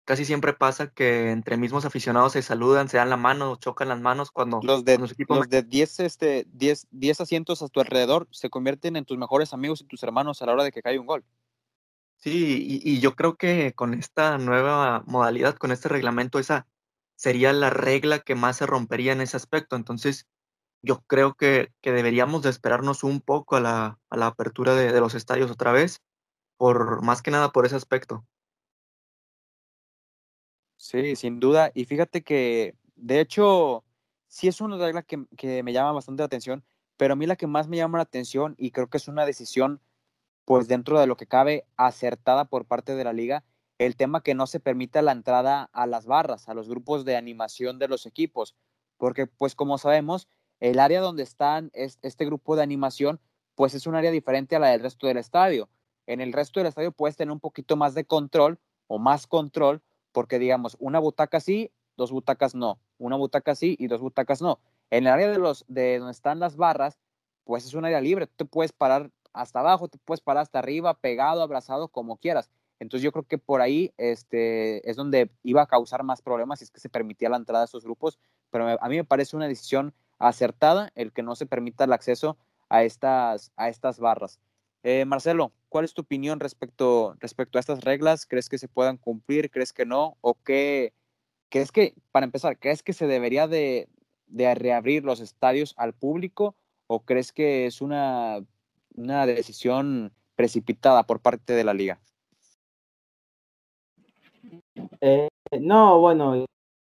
casi 0.07 0.23
siempre 0.23 0.53
pasa 0.53 0.87
que 0.87 1.31
entre 1.31 1.57
mismos 1.57 1.83
aficionados 1.83 2.31
se 2.31 2.41
saludan, 2.41 2.87
se 2.87 2.95
dan 2.95 3.09
la 3.09 3.17
mano, 3.17 3.57
chocan 3.57 3.89
las 3.89 3.99
manos 3.99 4.31
cuando 4.31 4.61
los 4.63 4.85
de 4.85 4.97
los, 4.97 5.11
equipos 5.11 5.49
de 5.49 5.63
10 5.63 5.99
este 5.99 6.47
10 6.53 6.87
10 6.91 7.21
asientos 7.21 7.61
a 7.61 7.67
tu 7.67 7.81
alrededor 7.81 8.25
se 8.31 8.49
convierten 8.49 8.95
en 8.95 9.03
tus 9.03 9.17
mejores 9.17 9.51
amigos 9.51 9.81
y 9.81 9.83
tus 9.83 10.01
hermanos 10.03 10.41
a 10.41 10.45
la 10.45 10.53
hora 10.53 10.63
de 10.63 10.71
que 10.71 10.81
cae 10.81 10.97
un 10.97 11.07
gol. 11.07 11.25
Sí, 12.15 12.81
y, 12.85 13.01
yo 13.01 13.15
creo 13.15 13.35
que 13.35 13.73
con 13.73 13.93
esta 13.93 14.37
nueva 14.37 15.03
modalidad, 15.05 15.57
con 15.57 15.73
este 15.73 15.89
reglamento, 15.89 16.39
esa 16.39 16.67
sería 17.17 17.51
la 17.51 17.69
regla 17.69 18.19
que 18.19 18.33
más 18.33 18.55
se 18.55 18.65
rompería 18.65 19.11
en 19.11 19.19
ese 19.19 19.35
aspecto. 19.35 19.75
Entonces, 19.75 20.25
yo 20.81 21.03
creo 21.07 21.35
que, 21.35 21.73
que 21.81 21.91
deberíamos 21.91 22.43
de 22.43 22.49
esperarnos 22.49 23.03
un 23.03 23.19
poco 23.19 23.57
a 23.57 23.59
la, 23.59 23.99
a 24.09 24.17
la 24.17 24.27
apertura 24.27 24.73
de, 24.73 24.93
de, 24.93 24.99
los 25.01 25.15
estadios 25.15 25.51
otra 25.51 25.73
vez. 25.73 26.01
por 26.57 27.03
más 27.03 27.21
que 27.21 27.31
nada 27.31 27.51
por 27.51 27.65
ese 27.65 27.75
aspecto. 27.75 28.25
Sí, 30.77 31.15
sin 31.15 31.39
duda. 31.39 31.71
Y 31.73 31.85
fíjate 31.85 32.23
que, 32.23 32.75
de 32.95 33.19
hecho, 33.19 33.83
sí 34.27 34.47
es 34.47 34.61
una 34.61 34.77
regla 34.77 35.01
que, 35.03 35.25
que 35.35 35.63
me 35.63 35.73
llama 35.73 35.91
bastante 35.91 36.21
la 36.21 36.25
atención, 36.27 36.63
pero 36.97 37.13
a 37.13 37.15
mí 37.15 37.25
la 37.25 37.35
que 37.35 37.47
más 37.47 37.67
me 37.67 37.77
llama 37.77 37.97
la 37.97 38.03
atención 38.03 38.55
y 38.57 38.71
creo 38.71 38.89
que 38.89 38.97
es 38.97 39.07
una 39.07 39.25
decisión, 39.25 39.81
pues 40.45 40.67
dentro 40.67 40.99
de 40.99 41.07
lo 41.07 41.17
que 41.17 41.27
cabe, 41.27 41.65
acertada 41.77 42.45
por 42.45 42.65
parte 42.65 42.95
de 42.95 43.03
la 43.03 43.13
liga, 43.13 43.43
el 43.79 43.95
tema 43.95 44.21
que 44.23 44.35
no 44.35 44.47
se 44.47 44.59
permita 44.59 45.01
la 45.01 45.11
entrada 45.11 45.69
a 45.73 45.87
las 45.87 46.05
barras, 46.05 46.49
a 46.49 46.53
los 46.53 46.69
grupos 46.69 47.05
de 47.05 47.15
animación 47.17 47.79
de 47.79 47.87
los 47.87 48.05
equipos, 48.05 48.55
porque 48.97 49.27
pues 49.27 49.55
como 49.55 49.77
sabemos, 49.77 50.27
el 50.59 50.79
área 50.79 51.01
donde 51.01 51.23
están 51.23 51.71
este 51.73 52.25
grupo 52.25 52.55
de 52.55 52.63
animación, 52.63 53.19
pues 53.55 53.73
es 53.75 53.87
un 53.87 53.95
área 53.95 54.11
diferente 54.11 54.55
a 54.55 54.59
la 54.59 54.69
del 54.69 54.81
resto 54.81 55.07
del 55.07 55.17
estadio. 55.17 55.69
En 56.07 56.21
el 56.21 56.33
resto 56.33 56.59
del 56.59 56.67
estadio 56.67 56.91
puedes 56.91 57.17
tener 57.17 57.31
un 57.31 57.39
poquito 57.39 57.75
más 57.75 57.93
de 57.95 58.05
control 58.05 58.59
o 58.87 58.99
más 58.99 59.27
control, 59.27 59.83
porque 60.17 60.39
digamos, 60.39 60.75
una 60.79 60.97
butaca 60.97 61.39
sí, 61.39 61.71
dos 61.95 62.11
butacas 62.11 62.55
no, 62.55 62.79
una 62.97 63.17
butaca 63.17 63.53
sí 63.53 63.75
y 63.77 63.85
dos 63.85 64.01
butacas 64.01 64.41
no. 64.41 64.59
En 64.89 65.05
el 65.05 65.13
área 65.13 65.29
de, 65.29 65.37
los, 65.37 65.63
de 65.67 65.99
donde 65.99 66.11
están 66.11 66.39
las 66.39 66.55
barras, 66.55 66.97
pues 67.43 67.67
es 67.67 67.75
un 67.75 67.85
área 67.85 68.01
libre, 68.01 68.25
tú 68.25 68.33
te 68.37 68.45
puedes 68.45 68.71
parar 68.71 69.11
hasta 69.31 69.59
abajo, 69.59 69.89
te 69.89 69.99
puedes 69.99 70.21
parar 70.21 70.41
hasta 70.41 70.57
arriba, 70.57 70.95
pegado, 70.95 71.43
abrazado, 71.43 71.89
como 71.89 72.17
quieras. 72.17 72.49
Entonces 72.79 73.03
yo 73.03 73.11
creo 73.11 73.27
que 73.27 73.37
por 73.37 73.61
ahí 73.61 73.93
este, 73.97 74.89
es 74.89 74.95
donde 74.95 75.29
iba 75.43 75.61
a 75.61 75.67
causar 75.67 76.01
más 76.01 76.23
problemas 76.23 76.57
si 76.57 76.65
es 76.65 76.71
que 76.71 76.79
se 76.79 76.89
permitía 76.89 77.29
la 77.29 77.37
entrada 77.37 77.59
de 77.59 77.65
esos 77.65 77.83
grupos, 77.83 78.17
pero 78.49 78.75
a 78.81 78.89
mí 78.89 78.95
me 78.95 79.03
parece 79.03 79.35
una 79.35 79.47
decisión 79.47 79.93
acertada 80.17 80.91
el 80.95 81.13
que 81.13 81.21
no 81.21 81.35
se 81.35 81.45
permita 81.45 81.83
el 81.83 81.93
acceso 81.93 82.39
a 82.69 82.81
estas, 82.81 83.51
a 83.55 83.69
estas 83.69 83.99
barras. 83.99 84.39
Eh, 84.83 85.05
Marcelo, 85.05 85.51
¿cuál 85.69 85.85
es 85.85 85.93
tu 85.93 86.01
opinión 86.01 86.39
respecto, 86.39 87.15
respecto 87.19 87.57
a 87.57 87.61
estas 87.61 87.83
reglas? 87.83 88.25
¿Crees 88.25 88.49
que 88.49 88.57
se 88.57 88.67
puedan 88.67 88.97
cumplir? 88.97 89.49
¿Crees 89.51 89.73
que 89.73 89.85
no? 89.85 90.17
¿O 90.21 90.35
qué 90.35 90.93
crees 91.49 91.71
que, 91.71 91.93
para 92.11 92.25
empezar, 92.25 92.59
crees 92.59 92.83
que 92.83 92.93
se 92.93 93.07
debería 93.07 93.47
de, 93.47 93.87
de 94.27 94.53
reabrir 94.55 95.03
los 95.03 95.19
estadios 95.19 95.73
al 95.77 95.93
público 95.93 96.55
o 96.87 97.01
crees 97.01 97.31
que 97.31 97.65
es 97.65 97.81
una, 97.81 98.43
una 98.95 99.25
decisión 99.25 100.13
precipitada 100.35 101.03
por 101.03 101.19
parte 101.19 101.53
de 101.53 101.63
la 101.63 101.73
liga? 101.73 101.99
Eh, 105.01 105.27
no, 105.59 105.99
bueno, 105.99 106.45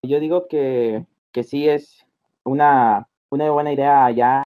yo 0.02 0.20
digo 0.20 0.49
que, 0.49 1.06
que 1.32 1.44
sí 1.44 1.68
es 1.68 2.06
una, 2.44 3.08
una 3.30 3.50
buena 3.50 3.72
idea 3.72 4.10
ya 4.10 4.42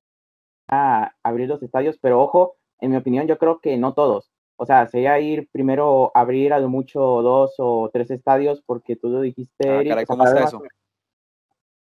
abrir 1.23 1.49
los 1.49 1.63
estadios, 1.63 1.99
pero 2.01 2.21
ojo, 2.21 2.57
en 2.81 2.91
mi 2.91 2.97
opinión, 2.97 3.27
yo 3.27 3.39
creo 3.39 3.61
que 3.61 3.77
no 3.77 3.95
todos. 3.95 4.31
O 4.57 4.67
sea, 4.67 4.87
sería 4.87 5.19
ir 5.19 5.49
primero 5.51 6.13
abrir 6.15 6.53
a 6.53 6.61
lo 6.61 6.69
mucho 6.69 7.01
dos 7.01 7.55
o 7.59 7.91
tres 7.93 8.11
estadios, 8.11 8.63
porque 8.65 8.97
tú 8.97 9.09
lo 9.09 9.21
dijiste. 9.21 9.69
Ah, 9.69 9.83
caray, 9.87 10.07
¿cómo 10.07 10.25
está 10.25 10.45
eso? 10.45 10.63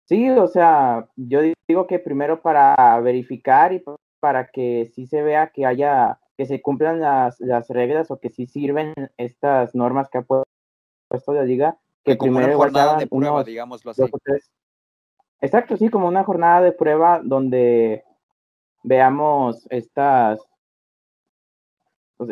Sí, 0.05 0.31
o 0.31 0.49
sea, 0.49 1.07
yo 1.17 1.41
digo 1.67 1.87
que 1.87 1.99
primero 1.99 2.41
para 2.41 2.99
verificar 3.01 3.73
y 3.73 3.83
para 4.21 4.49
que 4.49 4.91
sí 4.95 5.07
se 5.07 5.23
vea 5.23 5.51
que 5.51 5.67
haya, 5.67 6.19
que 6.37 6.47
se 6.47 6.63
cumplan 6.63 7.01
las, 7.01 7.39
las 7.41 7.69
reglas 7.69 8.11
o 8.11 8.19
que 8.19 8.31
sí 8.31 8.47
sirven 8.47 8.95
estas 9.19 9.75
normas 9.75 10.09
que 10.09 10.19
ha 10.19 10.23
puesto 10.23 11.33
la 11.33 11.45
liga, 11.45 11.79
que, 12.05 12.17
como 12.17 12.33
primero 12.33 12.57
una 12.57 12.57
jornada 12.57 12.97
de 12.97 13.07
prueba, 13.07 13.45
digámoslo 13.45 13.91
así. 13.91 14.03
Exacto, 15.41 15.77
sí, 15.77 15.89
como 15.89 16.09
una 16.09 16.25
jornada 16.25 16.63
de 16.63 16.73
prueba 16.73 17.21
donde 17.23 18.05
veamos 18.83 19.67
estas, 19.71 20.41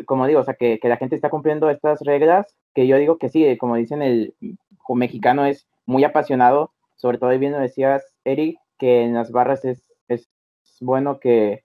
como 0.05 0.27
digo, 0.27 0.41
o 0.41 0.45
sea, 0.45 0.55
que, 0.55 0.79
que, 0.79 0.89
la 0.89 0.97
gente 0.97 1.15
está 1.15 1.31
cumpliendo 1.31 1.71
estas 1.71 2.01
reglas, 2.01 2.55
que 2.75 2.87
yo 2.87 2.97
digo 2.97 3.19
que 3.19 3.29
sí, 3.29 3.57
como 3.59 3.77
dicen, 3.77 4.03
el 4.03 4.35
mexicano 4.89 5.45
es 5.45 5.67
muy 5.85 6.05
apasionado, 6.05 6.73
sobre 6.97 7.19
todo 7.19 7.31
ahí 7.31 7.39
bien 7.39 7.53
decías, 7.53 8.15
Eric, 8.25 8.59
que 8.79 9.03
en 9.03 9.15
las 9.15 9.31
barras 9.31 9.65
es, 9.65 9.93
es 10.09 10.29
bueno 10.81 11.21
que, 11.21 11.63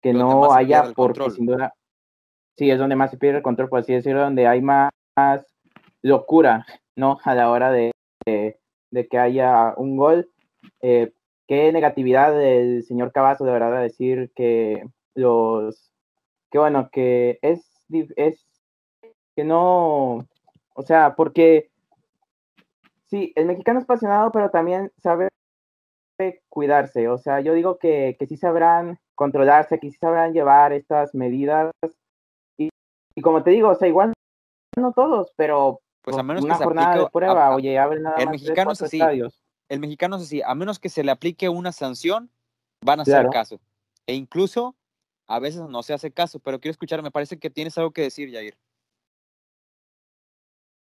que 0.00 0.12
no 0.12 0.52
haya, 0.52 0.92
porque 0.94 1.30
sin 1.30 1.46
duda, 1.46 1.74
sí, 2.56 2.70
es 2.70 2.78
donde 2.78 2.96
más 2.96 3.10
se 3.10 3.16
pierde 3.16 3.38
el 3.38 3.42
control, 3.42 3.68
por 3.68 3.80
así 3.80 3.92
decirlo, 3.92 4.22
donde 4.22 4.46
hay 4.46 4.60
más, 4.60 4.90
locura, 6.02 6.66
¿no? 6.96 7.18
A 7.22 7.34
la 7.34 7.50
hora 7.50 7.70
de, 7.70 7.92
de, 8.26 8.58
de 8.90 9.06
que 9.06 9.18
haya 9.18 9.74
un 9.76 9.96
gol. 9.96 10.28
Eh, 10.80 11.12
qué 11.46 11.70
negatividad 11.70 12.36
del 12.36 12.82
señor 12.82 13.12
Cavazo 13.12 13.44
de 13.44 13.52
verdad 13.52 13.76
a 13.76 13.80
decir 13.80 14.32
que 14.34 14.84
los, 15.14 15.91
que 16.52 16.58
bueno, 16.58 16.90
que 16.92 17.38
es, 17.40 17.64
es, 17.90 18.46
que 19.34 19.42
no, 19.42 20.28
o 20.74 20.82
sea, 20.82 21.14
porque 21.16 21.70
sí, 23.06 23.32
el 23.36 23.46
mexicano 23.46 23.78
es 23.78 23.84
apasionado, 23.84 24.30
pero 24.30 24.50
también 24.50 24.92
sabe 24.98 25.28
cuidarse, 26.50 27.08
o 27.08 27.16
sea, 27.16 27.40
yo 27.40 27.54
digo 27.54 27.78
que, 27.78 28.16
que 28.18 28.26
sí 28.26 28.36
sabrán 28.36 29.00
controlarse, 29.14 29.80
que 29.80 29.90
sí 29.90 29.96
sabrán 29.98 30.34
llevar 30.34 30.74
estas 30.74 31.14
medidas, 31.14 31.72
y, 32.58 32.68
y 33.16 33.22
como 33.22 33.42
te 33.42 33.50
digo, 33.50 33.70
o 33.70 33.74
sea, 33.74 33.88
igual 33.88 34.12
no 34.76 34.92
todos, 34.92 35.32
pero 35.36 35.80
pues 36.02 36.18
a 36.18 36.22
menos 36.22 36.44
una 36.44 36.58
que 36.58 36.64
jornada 36.64 36.98
de 36.98 37.08
prueba, 37.10 37.56
oye, 37.56 37.78
abren 37.78 38.02
nada 38.02 38.16
el 38.18 38.26
más 38.26 38.32
mexicano 38.32 38.70
tres, 38.72 38.82
es 38.82 38.86
así. 38.88 38.96
estadios. 38.98 39.42
El 39.70 39.80
mexicano 39.80 40.16
es 40.16 40.22
así, 40.22 40.42
a 40.42 40.54
menos 40.54 40.78
que 40.78 40.90
se 40.90 41.02
le 41.02 41.12
aplique 41.12 41.48
una 41.48 41.72
sanción, 41.72 42.30
van 42.84 42.98
a 42.98 43.02
hacer 43.02 43.26
caso. 43.30 43.58
E 44.06 44.14
incluso 44.14 44.76
a 45.26 45.38
veces 45.38 45.62
no 45.68 45.82
se 45.82 45.94
hace 45.94 46.12
caso, 46.12 46.38
pero 46.38 46.60
quiero 46.60 46.72
escuchar, 46.72 47.02
me 47.02 47.10
parece 47.10 47.38
que 47.38 47.50
tienes 47.50 47.76
algo 47.78 47.92
que 47.92 48.02
decir, 48.02 48.32
Jair. 48.32 48.56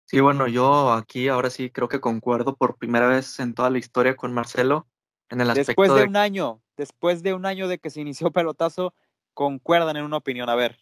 Sí, 0.07 0.21
bueno, 0.21 0.49
yo 0.49 0.93
aquí 0.93 1.29
ahora 1.29 1.51
sí 1.51 1.71
creo 1.71 1.89
que 1.89 2.01
concuerdo 2.01 2.57
por 2.57 2.77
primera 2.79 3.07
vez 3.07 3.39
en 3.39 3.55
toda 3.55 3.71
la 3.71 3.79
historia 3.79 4.17
con 4.17 4.33
Marcelo 4.33 4.89
en 5.29 5.41
el 5.41 5.51
aspecto 5.51 5.71
Después 5.71 5.95
de 5.95 6.01
de 6.01 6.09
un 6.09 6.17
año, 6.17 6.63
después 6.77 7.23
de 7.23 7.35
un 7.35 7.47
año 7.47 7.69
de 7.69 7.79
que 7.79 7.91
se 7.91 8.01
inició 8.01 8.33
pelotazo, 8.33 8.93
concuerdan 9.35 9.97
en 9.97 10.05
una 10.05 10.17
opinión. 10.17 10.49
A 10.49 10.57
ver, 10.57 10.77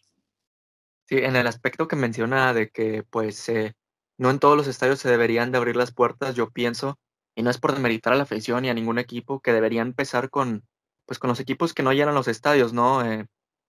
Sí, 1.09 1.17
en 1.17 1.37
el 1.37 1.47
aspecto 1.47 1.89
que 1.89 1.97
menciona 1.97 2.53
de 2.53 2.69
que 2.69 3.03
pues 3.03 3.49
eh, 3.49 3.75
no 4.19 4.29
en 4.29 4.39
todos 4.39 4.59
los 4.59 4.67
estadios 4.67 4.99
se 4.99 5.09
deberían 5.09 5.51
de 5.51 5.57
abrir 5.57 5.75
las 5.75 5.91
puertas, 5.91 6.35
yo 6.35 6.51
pienso, 6.51 6.99
y 7.35 7.43
no 7.43 7.49
es 7.49 7.57
por 7.57 7.73
demeritar 7.73 8.13
a 8.13 8.17
la 8.17 8.25
afición 8.25 8.67
y 8.67 8.69
a 8.69 8.75
ningún 8.75 8.99
equipo, 8.99 9.41
que 9.41 9.55
deberían 9.55 9.89
empezar 9.89 10.29
con 10.29 10.67
pues 11.07 11.19
con 11.19 11.29
los 11.29 11.41
equipos 11.41 11.73
que 11.73 11.83
no 11.83 11.95
llenan 11.95 12.15
los 12.15 12.29
estadios, 12.29 12.75
¿no? 12.75 13.03
Eh, 13.07 13.27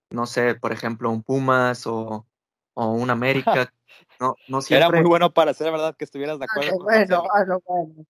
no 0.09 0.25
sé, 0.25 0.55
por 0.55 0.71
ejemplo, 0.71 1.09
un 1.09 1.23
Pumas 1.23 1.85
o, 1.87 2.27
o 2.73 2.91
un 2.91 3.09
América. 3.09 3.71
No, 4.19 4.35
no 4.47 4.57
era 4.57 4.61
siempre. 4.61 5.01
muy 5.01 5.09
bueno 5.09 5.33
para 5.33 5.53
ser 5.53 5.71
verdad 5.71 5.95
que 5.97 6.05
estuvieras 6.05 6.39
de 6.39 6.45
acuerdo. 6.45 6.77
con 6.77 6.85
Marcelo. 6.85 7.61
bueno. 7.65 8.05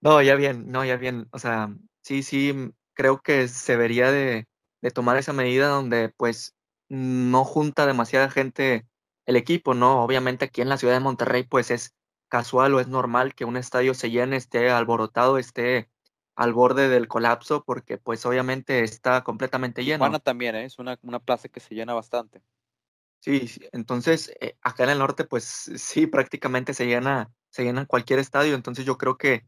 No, 0.00 0.20
ya 0.20 0.34
bien, 0.34 0.70
no, 0.70 0.84
ya 0.84 0.96
bien. 0.96 1.28
O 1.32 1.38
sea, 1.38 1.74
sí, 2.02 2.22
sí, 2.22 2.52
mm, 2.52 2.72
creo 2.94 3.20
que 3.20 3.48
se 3.48 3.72
debería 3.72 4.10
de, 4.12 4.46
de 4.80 4.90
tomar 4.90 5.16
esa 5.16 5.32
medida 5.32 5.68
donde 5.68 6.08
pues 6.16 6.54
no 6.88 7.44
junta 7.44 7.86
demasiada 7.86 8.30
gente 8.30 8.86
el 9.26 9.36
equipo, 9.36 9.74
¿no? 9.74 10.02
Obviamente 10.02 10.44
aquí 10.44 10.60
en 10.60 10.68
la 10.68 10.76
ciudad 10.76 10.94
de 10.94 11.00
Monterrey 11.00 11.44
pues 11.44 11.70
es 11.70 11.94
casual 12.28 12.74
o 12.74 12.80
es 12.80 12.88
normal 12.88 13.34
que 13.34 13.44
un 13.44 13.56
estadio 13.56 13.94
se 13.94 14.10
llene, 14.10 14.36
esté 14.36 14.70
alborotado, 14.70 15.38
esté 15.38 15.88
al 16.38 16.52
borde 16.54 16.88
del 16.88 17.08
colapso, 17.08 17.64
porque 17.64 17.98
pues 17.98 18.24
obviamente 18.24 18.82
está 18.84 19.24
completamente 19.24 19.84
lleno. 19.84 20.04
Tijuana 20.04 20.18
también, 20.20 20.54
¿eh? 20.54 20.64
es 20.64 20.78
una, 20.78 20.98
una 21.02 21.18
plaza 21.18 21.48
que 21.48 21.60
se 21.60 21.74
llena 21.74 21.94
bastante. 21.94 22.42
Sí, 23.20 23.48
sí, 23.48 23.60
entonces 23.72 24.32
eh, 24.40 24.56
acá 24.62 24.84
en 24.84 24.90
el 24.90 24.98
norte 24.98 25.24
pues 25.24 25.44
sí, 25.44 26.06
prácticamente 26.06 26.72
se 26.72 26.86
llena, 26.86 27.30
se 27.50 27.64
llena 27.64 27.84
cualquier 27.86 28.20
estadio, 28.20 28.54
entonces 28.54 28.84
yo 28.86 28.96
creo 28.96 29.18
que 29.18 29.44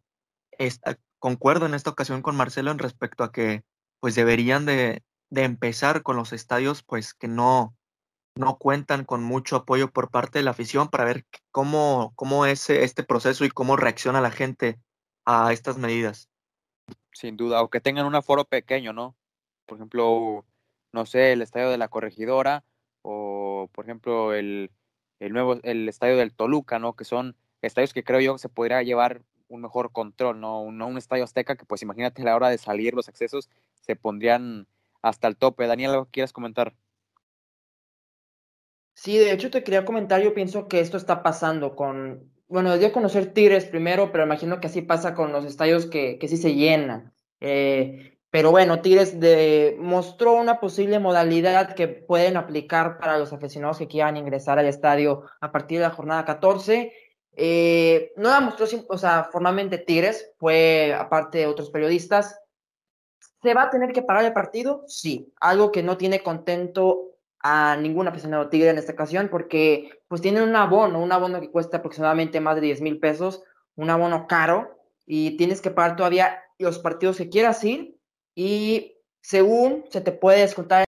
esta- 0.53 0.99
concuerdo 1.21 1.67
en 1.67 1.75
esta 1.75 1.91
ocasión 1.91 2.23
con 2.23 2.37
Marcelo 2.37 2.71
en 2.73 2.79
respecto 2.81 3.25
a 3.25 3.33
que 3.33 3.65
pues 4.01 4.15
deberían 4.17 4.67
de, 4.67 5.05
de 5.31 5.45
empezar 5.45 6.03
con 6.03 6.17
los 6.17 6.33
estadios 6.33 6.83
pues 6.85 7.15
que 7.15 7.29
no, 7.29 7.77
no 8.37 8.59
cuentan 8.59 9.05
con 9.07 9.25
mucho 9.25 9.57
apoyo 9.57 9.93
por 9.93 10.11
parte 10.11 10.41
de 10.41 10.45
la 10.45 10.53
afición 10.53 10.89
para 10.89 11.05
ver 11.07 11.27
cómo, 11.53 12.15
cómo 12.17 12.47
es 12.47 12.71
eh, 12.71 12.85
este 12.85 13.05
proceso 13.05 13.45
y 13.47 13.51
cómo 13.51 13.77
reacciona 13.77 14.23
la 14.23 14.33
gente 14.33 14.81
a 15.27 15.53
estas 15.53 15.79
medidas. 15.79 16.30
Sin 17.13 17.37
duda, 17.37 17.63
o 17.63 17.71
que 17.71 17.81
tengan 17.81 18.07
un 18.07 18.15
aforo 18.15 18.45
pequeño, 18.45 18.93
¿no? 18.93 19.17
Por 19.67 19.79
ejemplo, 19.79 20.45
no 20.93 21.07
sé, 21.07 21.33
el 21.33 21.43
estadio 21.43 21.71
de 21.71 21.79
la 21.79 21.89
Corregidora 21.89 22.65
o, 23.03 23.69
por 23.73 23.85
ejemplo, 23.85 24.35
el, 24.35 24.71
el 25.19 25.33
nuevo, 25.33 25.59
el 25.63 25.89
estadio 25.89 26.17
del 26.17 26.33
Toluca, 26.33 26.79
¿no? 26.79 26.95
Que 26.95 27.05
son 27.05 27.37
estadios 27.63 27.93
que 27.93 28.05
creo 28.05 28.21
yo 28.21 28.35
que 28.35 28.39
se 28.39 28.49
podría 28.49 28.83
llevar 28.83 29.23
un 29.49 29.63
mejor 29.63 29.93
control, 29.93 30.41
¿no? 30.41 30.63
Un, 30.63 30.79
no 30.79 30.87
un 30.87 30.99
estadio 30.99 31.25
azteca 31.25 31.57
que, 31.57 31.65
pues, 31.65 31.83
imagínate 31.83 32.23
la 32.23 32.37
hora 32.37 32.49
de 32.49 32.59
salir 32.59 32.95
los 32.95 33.09
accesos 33.09 33.51
se 33.81 33.97
pondrían 33.97 34.67
hasta 35.03 35.29
el 35.29 35.37
tope. 35.37 35.67
Daniel, 35.67 35.91
¿algo 35.91 36.05
que 36.07 36.13
quieras 36.13 36.33
comentar? 36.33 36.75
Sí, 38.95 39.17
de 39.17 39.33
hecho 39.33 39.51
te 39.51 39.65
quería 39.65 39.85
comentar, 39.85 40.23
yo 40.23 40.35
pienso 40.35 40.69
que 40.69 40.81
esto 40.81 40.97
está 40.97 41.23
pasando 41.23 41.75
con, 41.75 42.31
bueno, 42.51 42.77
dio 42.77 42.89
a 42.89 42.93
conocer 42.93 43.33
Tigres 43.33 43.65
primero, 43.65 44.11
pero 44.13 44.25
imagino 44.25 44.61
que 44.61 44.67
así 44.67 44.83
pasa 44.83 45.15
con 45.15 45.33
los 45.33 45.45
estadios 45.45 45.87
que, 45.87 46.19
que 46.19 46.29
sí 46.29 46.37
se 46.37 46.55
llenan. 46.55 47.15
Eh, 47.41 48.19
Pero 48.31 48.51
bueno, 48.51 48.81
Tigres 48.81 49.17
mostró 49.79 50.35
una 50.35 50.61
posible 50.61 50.99
modalidad 50.99 51.75
que 51.75 51.89
pueden 51.89 52.37
aplicar 52.37 52.99
para 52.99 53.19
los 53.19 53.33
aficionados 53.33 53.79
que 53.79 53.89
quieran 53.89 54.17
ingresar 54.17 54.59
al 54.59 54.67
estadio 54.67 55.25
a 55.41 55.51
partir 55.51 55.79
de 55.79 55.85
la 55.85 55.91
jornada 55.91 56.25
14. 56.25 56.93
Eh, 57.33 58.13
no 58.17 58.31
la 58.31 58.41
mostró, 58.41 58.67
o 58.89 58.99
sea, 58.99 59.29
formalmente 59.33 59.79
Tigres, 59.79 60.33
fue 60.39 60.95
aparte 60.95 61.39
de 61.39 61.47
otros 61.47 61.71
periodistas. 61.71 62.41
¿Se 63.43 63.55
va 63.55 63.65
a 63.65 63.71
tener 63.71 63.93
que 63.93 64.03
pagar 64.03 64.25
el 64.25 64.33
partido? 64.33 64.85
Sí, 64.87 65.33
algo 65.41 65.73
que 65.73 65.83
no 65.83 65.97
tiene 65.97 66.21
contento 66.21 67.17
a 67.39 67.77
ningún 67.77 68.07
aficionado 68.07 68.49
Tigre 68.49 68.71
en 68.71 68.79
esta 68.79 68.93
ocasión, 68.93 69.29
porque 69.29 70.00
pues 70.11 70.21
tienen 70.21 70.43
un 70.43 70.57
abono, 70.57 71.01
un 71.01 71.13
abono 71.13 71.41
que 71.41 71.53
cuesta 71.53 71.77
aproximadamente 71.77 72.41
más 72.41 72.57
de 72.57 72.63
10 72.63 72.81
mil 72.81 72.99
pesos, 72.99 73.45
un 73.77 73.91
abono 73.91 74.27
caro, 74.27 74.77
y 75.07 75.37
tienes 75.37 75.61
que 75.61 75.71
pagar 75.71 75.95
todavía 75.95 76.43
los 76.59 76.81
partidos 76.81 77.19
que 77.19 77.29
quieras 77.29 77.63
ir 77.63 77.97
y 78.35 78.97
según 79.23 79.85
se 79.89 80.01
te 80.01 80.11
puede 80.11 80.41
descontar 80.41 80.85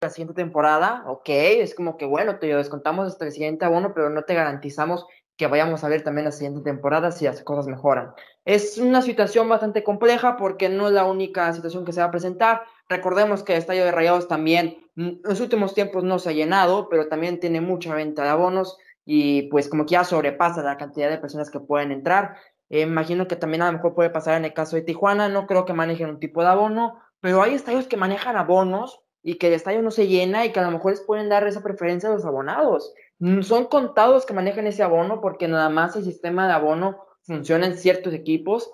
la 0.00 0.10
siguiente 0.10 0.34
temporada, 0.34 1.02
ok, 1.08 1.28
es 1.28 1.74
como 1.74 1.96
que 1.96 2.06
bueno, 2.06 2.38
te 2.38 2.46
descontamos 2.54 3.08
hasta 3.08 3.24
el 3.24 3.32
siguiente 3.32 3.64
abono, 3.64 3.92
pero 3.92 4.08
no 4.08 4.22
te 4.22 4.34
garantizamos 4.34 5.04
que 5.38 5.46
vayamos 5.46 5.84
a 5.84 5.88
ver 5.88 6.02
también 6.02 6.24
la 6.24 6.32
siguiente 6.32 6.62
temporada 6.62 7.12
si 7.12 7.24
las 7.24 7.42
cosas 7.42 7.68
mejoran. 7.68 8.12
Es 8.44 8.76
una 8.76 9.02
situación 9.02 9.48
bastante 9.48 9.84
compleja 9.84 10.36
porque 10.36 10.68
no 10.68 10.88
es 10.88 10.92
la 10.92 11.04
única 11.04 11.52
situación 11.52 11.84
que 11.84 11.92
se 11.92 12.00
va 12.00 12.06
a 12.06 12.10
presentar. 12.10 12.62
Recordemos 12.88 13.44
que 13.44 13.52
el 13.52 13.60
Estadio 13.60 13.84
de 13.84 13.92
Rayados 13.92 14.26
también 14.26 14.78
en 14.96 15.20
los 15.22 15.40
últimos 15.40 15.74
tiempos 15.74 16.02
no 16.02 16.18
se 16.18 16.30
ha 16.30 16.32
llenado, 16.32 16.88
pero 16.88 17.08
también 17.08 17.38
tiene 17.38 17.60
mucha 17.60 17.94
venta 17.94 18.24
de 18.24 18.30
abonos 18.30 18.78
y 19.04 19.42
pues 19.44 19.68
como 19.68 19.86
que 19.86 19.92
ya 19.92 20.02
sobrepasa 20.02 20.60
la 20.64 20.76
cantidad 20.76 21.08
de 21.08 21.18
personas 21.18 21.50
que 21.50 21.60
pueden 21.60 21.92
entrar. 21.92 22.34
Eh, 22.68 22.80
imagino 22.80 23.28
que 23.28 23.36
también 23.36 23.62
a 23.62 23.66
lo 23.66 23.74
mejor 23.74 23.94
puede 23.94 24.10
pasar 24.10 24.36
en 24.36 24.44
el 24.44 24.52
caso 24.52 24.74
de 24.74 24.82
Tijuana, 24.82 25.28
no 25.28 25.46
creo 25.46 25.64
que 25.64 25.72
manejen 25.72 26.10
un 26.10 26.18
tipo 26.18 26.42
de 26.42 26.48
abono, 26.48 27.00
pero 27.20 27.42
hay 27.42 27.54
estadios 27.54 27.86
que 27.86 27.96
manejan 27.96 28.36
abonos 28.36 29.04
y 29.22 29.36
que 29.36 29.46
el 29.46 29.52
estadio 29.52 29.82
no 29.82 29.92
se 29.92 30.08
llena 30.08 30.44
y 30.44 30.52
que 30.52 30.58
a 30.58 30.64
lo 30.64 30.72
mejor 30.72 30.90
les 30.92 31.00
pueden 31.00 31.28
dar 31.28 31.46
esa 31.46 31.62
preferencia 31.62 32.08
a 32.08 32.12
los 32.12 32.24
abonados. 32.24 32.92
Mm, 33.18 33.42
son 33.42 33.66
contados 33.66 34.26
que 34.26 34.34
manejan 34.34 34.66
ese 34.66 34.82
abono 34.82 35.20
porque 35.20 35.48
nada 35.48 35.68
más 35.68 35.96
el 35.96 36.04
sistema 36.04 36.46
de 36.46 36.52
abono 36.52 37.04
funciona 37.22 37.66
en 37.66 37.76
ciertos 37.76 38.14
equipos, 38.14 38.70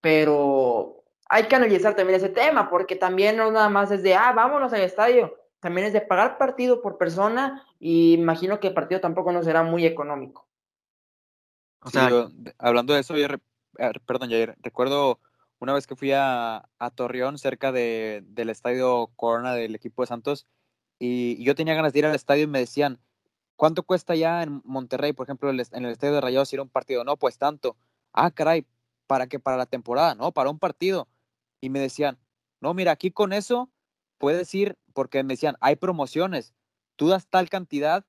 pero 0.00 1.02
hay 1.28 1.44
que 1.44 1.56
analizar 1.56 1.96
también 1.96 2.18
ese 2.18 2.28
tema 2.28 2.68
porque 2.68 2.96
también 2.96 3.36
no 3.36 3.50
nada 3.50 3.68
más 3.68 3.90
es 3.90 4.02
de, 4.02 4.14
ah, 4.14 4.32
vámonos 4.32 4.72
al 4.72 4.82
estadio, 4.82 5.34
también 5.60 5.86
es 5.86 5.92
de 5.92 6.02
pagar 6.02 6.38
partido 6.38 6.82
por 6.82 6.98
persona 6.98 7.64
y 7.80 8.14
imagino 8.14 8.60
que 8.60 8.68
el 8.68 8.74
partido 8.74 9.00
tampoco 9.00 9.32
no 9.32 9.42
será 9.42 9.62
muy 9.62 9.86
económico. 9.86 10.46
O 11.80 11.90
sea, 11.90 12.10
hablando 12.58 12.94
de 12.94 13.00
eso, 13.00 13.14
perdón, 14.06 14.30
Jair, 14.30 14.56
recuerdo 14.60 15.20
una 15.58 15.72
vez 15.72 15.86
que 15.86 15.96
fui 15.96 16.12
a, 16.14 16.68
Torreón, 16.94 17.38
cerca 17.38 17.72
de, 17.72 18.22
del 18.26 18.50
estadio 18.50 19.10
Corona 19.16 19.54
del 19.54 19.74
equipo 19.74 20.02
de 20.02 20.08
Santos, 20.08 20.46
y 20.98 21.42
yo 21.44 21.54
tenía 21.54 21.74
ganas 21.74 21.92
de 21.92 22.00
ir 22.00 22.06
al 22.06 22.14
estadio 22.14 22.44
y 22.44 22.48
me 22.48 22.58
decían, 22.58 22.98
¿cuánto 23.56 23.82
cuesta 23.82 24.14
ya 24.14 24.42
en 24.42 24.62
Monterrey, 24.64 25.12
por 25.12 25.26
ejemplo, 25.26 25.50
en 25.50 25.84
el 25.84 25.90
estadio 25.90 26.14
de 26.14 26.20
Rayados 26.20 26.52
ir 26.52 26.60
a 26.60 26.62
un 26.62 26.68
partido? 26.68 27.04
No, 27.04 27.16
pues 27.16 27.38
tanto. 27.38 27.76
Ah, 28.12 28.30
caray, 28.30 28.66
¿para 29.06 29.26
qué? 29.26 29.40
Para 29.40 29.56
la 29.56 29.66
temporada, 29.66 30.14
no, 30.14 30.32
para 30.32 30.50
un 30.50 30.58
partido. 30.58 31.08
Y 31.60 31.70
me 31.70 31.80
decían, 31.80 32.18
no, 32.60 32.74
mira, 32.74 32.92
aquí 32.92 33.10
con 33.10 33.32
eso 33.32 33.70
puedes 34.18 34.54
ir, 34.54 34.78
porque 34.92 35.22
me 35.22 35.34
decían, 35.34 35.56
hay 35.60 35.76
promociones, 35.76 36.54
tú 36.96 37.08
das 37.08 37.26
tal 37.26 37.48
cantidad 37.48 38.06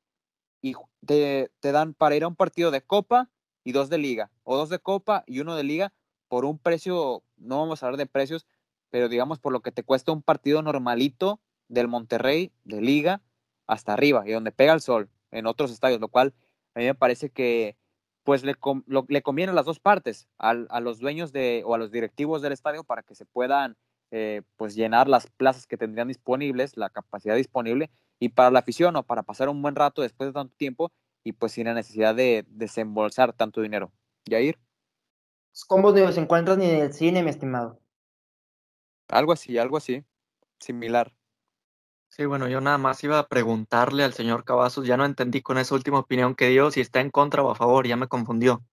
y 0.61 0.75
te, 1.05 1.51
te 1.59 1.71
dan 1.71 1.93
para 1.93 2.15
ir 2.15 2.23
a 2.23 2.27
un 2.27 2.35
partido 2.35 2.71
de 2.71 2.81
copa 2.81 3.29
y 3.63 3.71
dos 3.71 3.89
de 3.89 3.97
liga, 3.97 4.31
o 4.43 4.55
dos 4.57 4.69
de 4.69 4.79
copa 4.79 5.23
y 5.27 5.39
uno 5.39 5.55
de 5.55 5.63
liga, 5.63 5.93
por 6.29 6.45
un 6.45 6.57
precio, 6.59 7.23
no 7.37 7.59
vamos 7.59 7.83
a 7.83 7.87
hablar 7.87 7.97
de 7.97 8.05
precios, 8.05 8.45
pero 8.89 9.09
digamos 9.09 9.39
por 9.39 9.51
lo 9.51 9.61
que 9.61 9.71
te 9.71 9.83
cuesta 9.83 10.11
un 10.11 10.21
partido 10.21 10.61
normalito 10.61 11.41
del 11.67 11.87
Monterrey, 11.87 12.51
de 12.63 12.81
liga, 12.81 13.21
hasta 13.65 13.93
arriba, 13.93 14.23
y 14.25 14.31
donde 14.31 14.51
pega 14.51 14.73
el 14.73 14.81
sol, 14.81 15.09
en 15.31 15.47
otros 15.47 15.71
estadios, 15.71 15.99
lo 15.99 16.07
cual 16.07 16.33
a 16.75 16.79
mí 16.79 16.85
me 16.85 16.95
parece 16.95 17.29
que 17.29 17.77
pues 18.23 18.43
le, 18.43 18.55
le 19.07 19.21
conviene 19.21 19.51
a 19.51 19.55
las 19.55 19.65
dos 19.65 19.79
partes, 19.79 20.27
a, 20.37 20.53
los 20.53 20.99
dueños 20.99 21.31
de, 21.31 21.63
o 21.65 21.75
a 21.75 21.77
los 21.77 21.91
directivos 21.91 22.41
del 22.41 22.51
estadio 22.51 22.83
para 22.83 23.01
que 23.01 23.15
se 23.15 23.25
puedan 23.25 23.77
eh, 24.11 24.41
pues 24.57 24.75
llenar 24.75 25.07
las 25.07 25.27
plazas 25.27 25.65
que 25.65 25.77
tendrían 25.77 26.09
disponibles, 26.09 26.75
la 26.75 26.89
capacidad 26.89 27.35
disponible, 27.35 27.89
y 28.19 28.29
para 28.29 28.51
la 28.51 28.59
afición 28.59 28.95
o 28.97 29.03
para 29.03 29.23
pasar 29.23 29.47
un 29.47 29.61
buen 29.61 29.75
rato 29.75 30.01
después 30.01 30.27
de 30.27 30.33
tanto 30.33 30.53
tiempo, 30.57 30.91
y 31.23 31.33
pues 31.33 31.53
sin 31.53 31.67
la 31.67 31.73
necesidad 31.73 32.15
de 32.15 32.45
desembolsar 32.49 33.33
tanto 33.33 33.61
dinero. 33.61 33.91
Yair. 34.25 34.59
¿Cómo 35.67 35.93
se 35.93 36.19
encuentran 36.19 36.61
en 36.61 36.81
el 36.81 36.93
cine, 36.93 37.23
mi 37.23 37.29
estimado? 37.29 37.79
Algo 39.07 39.31
así, 39.31 39.57
algo 39.57 39.77
así, 39.77 40.03
similar. 40.59 41.16
Sí, 42.09 42.25
bueno, 42.25 42.47
yo 42.47 42.61
nada 42.61 42.77
más 42.77 43.03
iba 43.03 43.19
a 43.19 43.27
preguntarle 43.27 44.03
al 44.03 44.13
señor 44.13 44.43
Cavazos, 44.43 44.87
ya 44.87 44.97
no 44.97 45.05
entendí 45.05 45.41
con 45.41 45.57
esa 45.57 45.75
última 45.75 45.99
opinión 45.99 46.35
que 46.35 46.47
dio 46.47 46.71
si 46.71 46.81
está 46.81 47.01
en 47.01 47.11
contra 47.11 47.43
o 47.43 47.51
a 47.51 47.55
favor, 47.55 47.85
ya 47.85 47.95
me 47.95 48.07
confundió. 48.07 48.63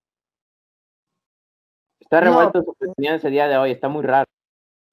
Está 1.99 2.21
revuelto 2.21 2.63
su 2.63 2.69
opinión 2.69 3.15
ese 3.15 3.29
día 3.29 3.47
de 3.47 3.57
hoy, 3.57 3.71
está 3.71 3.87
muy 3.89 4.03
raro. 4.03 4.25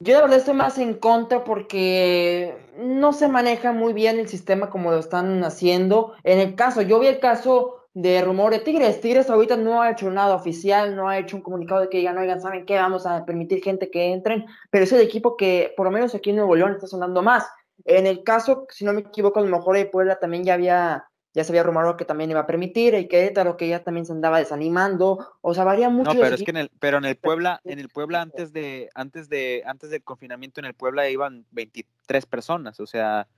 Yo 0.01 0.17
de 0.17 0.23
verdad 0.23 0.39
estoy 0.39 0.55
más 0.55 0.79
en 0.79 0.95
contra 0.95 1.45
porque 1.45 2.57
no 2.77 3.13
se 3.13 3.29
maneja 3.29 3.73
muy 3.73 3.93
bien 3.93 4.19
el 4.19 4.27
sistema 4.27 4.69
como 4.69 4.91
lo 4.91 4.99
están 4.99 5.45
haciendo. 5.45 6.15
En 6.25 6.41
el 6.41 6.57
caso, 6.57 6.83
yo 6.83 6.99
vi 6.99 7.07
el 7.07 7.21
caso 7.21 7.83
de 7.95 8.21
rumor 8.23 8.53
de 8.53 8.59
Tigres. 8.59 9.01
Tigres 9.01 9.31
ahorita 9.31 9.57
no 9.57 9.81
ha 9.81 9.91
hecho 9.91 10.11
nada 10.11 10.35
oficial, 10.35 10.97
no 10.97 11.09
ha 11.09 11.19
hecho 11.19 11.37
un 11.37 11.43
comunicado 11.43 11.83
de 11.83 11.89
que 11.89 11.99
digan, 11.99 12.19
oigan, 12.19 12.41
¿saben 12.41 12.67
qué? 12.67 12.77
Vamos 12.77 13.07
a 13.07 13.25
permitir 13.25 13.63
gente 13.63 13.91
que 13.91 14.13
entren, 14.13 14.47
pero 14.71 14.85
es 14.85 14.93
el 14.93 15.01
equipo 15.01 15.37
que 15.37 15.73
por 15.77 15.87
lo 15.87 15.93
menos 15.93 16.15
aquí 16.15 16.31
en 16.31 16.37
Nuevo 16.37 16.57
León 16.57 16.73
está 16.73 16.89
sonando 16.89 17.23
más. 17.23 17.47
En 17.85 18.07
el 18.07 18.23
caso, 18.23 18.66
si 18.71 18.85
no 18.85 18.92
me 18.92 19.01
equivoco, 19.01 19.40
a 19.40 19.42
lo 19.42 19.49
mejor 19.49 19.77
de 19.77 19.87
Puebla 19.87 20.18
también 20.18 20.45
ya 20.45 20.55
había 20.55 21.09
ya 21.35 21.45
se 21.45 21.53
había 21.53 21.62
rumorado 21.62 21.97
que 21.97 22.05
también 22.05 22.31
iba 22.31 22.40
a 22.40 22.47
permitir, 22.47 22.95
y 22.95 23.09
Querétaro 23.09 23.57
que 23.57 23.68
ya 23.68 23.83
también 23.83 24.05
se 24.05 24.12
andaba 24.12 24.38
desanimando, 24.38 25.38
o 25.40 25.55
sea, 25.55 25.64
varía 25.64 25.88
mucho. 25.88 26.12
No, 26.12 26.21
pero 26.21 26.35
es 26.35 26.42
que 26.42 26.51
en 26.51 26.59
el, 26.59 26.71
pero 26.79 26.99
en 26.99 27.07
el 27.07 27.16
Puebla, 27.16 27.61
en 27.64 27.79
el 27.79 27.88
Puebla 27.88 28.21
antes 28.23 28.53
de, 28.53 28.90
antes 28.95 29.29
de, 29.29 29.62
antes 29.66 29.90
del 29.90 30.03
confinamiento 30.03 30.61
en 30.61 30.66
el 30.66 30.75
Puebla 30.75 31.09
iban 31.09 31.47
23 31.53 32.27
personas, 32.27 32.81
o 32.81 32.87
sea, 32.87 33.29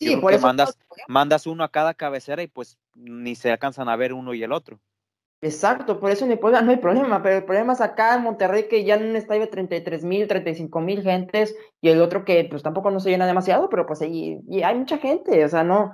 sí, 0.00 0.16
por 0.16 0.38
mandas, 0.40 0.76
mandas 1.06 1.46
uno 1.46 1.62
a 1.62 1.70
cada 1.70 1.94
cabecera 1.94 2.42
y 2.42 2.48
pues 2.48 2.76
ni 2.94 3.36
se 3.36 3.52
alcanzan 3.52 3.88
a 3.88 3.96
ver 3.96 4.12
uno 4.12 4.34
y 4.34 4.42
el 4.42 4.52
otro. 4.52 4.80
Exacto, 5.44 6.00
por 6.00 6.10
eso 6.10 6.24
no 6.24 6.32
hay 6.32 6.76
problema, 6.78 7.22
pero 7.22 7.36
el 7.36 7.44
problema 7.44 7.74
es 7.74 7.82
acá 7.82 8.14
en 8.14 8.22
Monterrey 8.22 8.66
que 8.66 8.82
ya 8.82 8.94
en 8.94 9.10
un 9.10 9.14
estadio 9.14 9.42
de 9.42 9.48
33 9.48 10.02
mil, 10.02 10.26
35 10.26 10.80
mil 10.80 11.02
gentes 11.02 11.54
y 11.82 11.90
el 11.90 12.00
otro 12.00 12.24
que 12.24 12.46
pues 12.48 12.62
tampoco 12.62 12.90
no 12.90 12.98
se 12.98 13.10
llena 13.10 13.26
demasiado, 13.26 13.68
pero 13.68 13.84
pues 13.84 14.00
ahí 14.00 14.40
y 14.48 14.62
hay 14.62 14.74
mucha 14.74 14.96
gente, 14.96 15.44
o 15.44 15.48
sea, 15.50 15.62
no, 15.62 15.92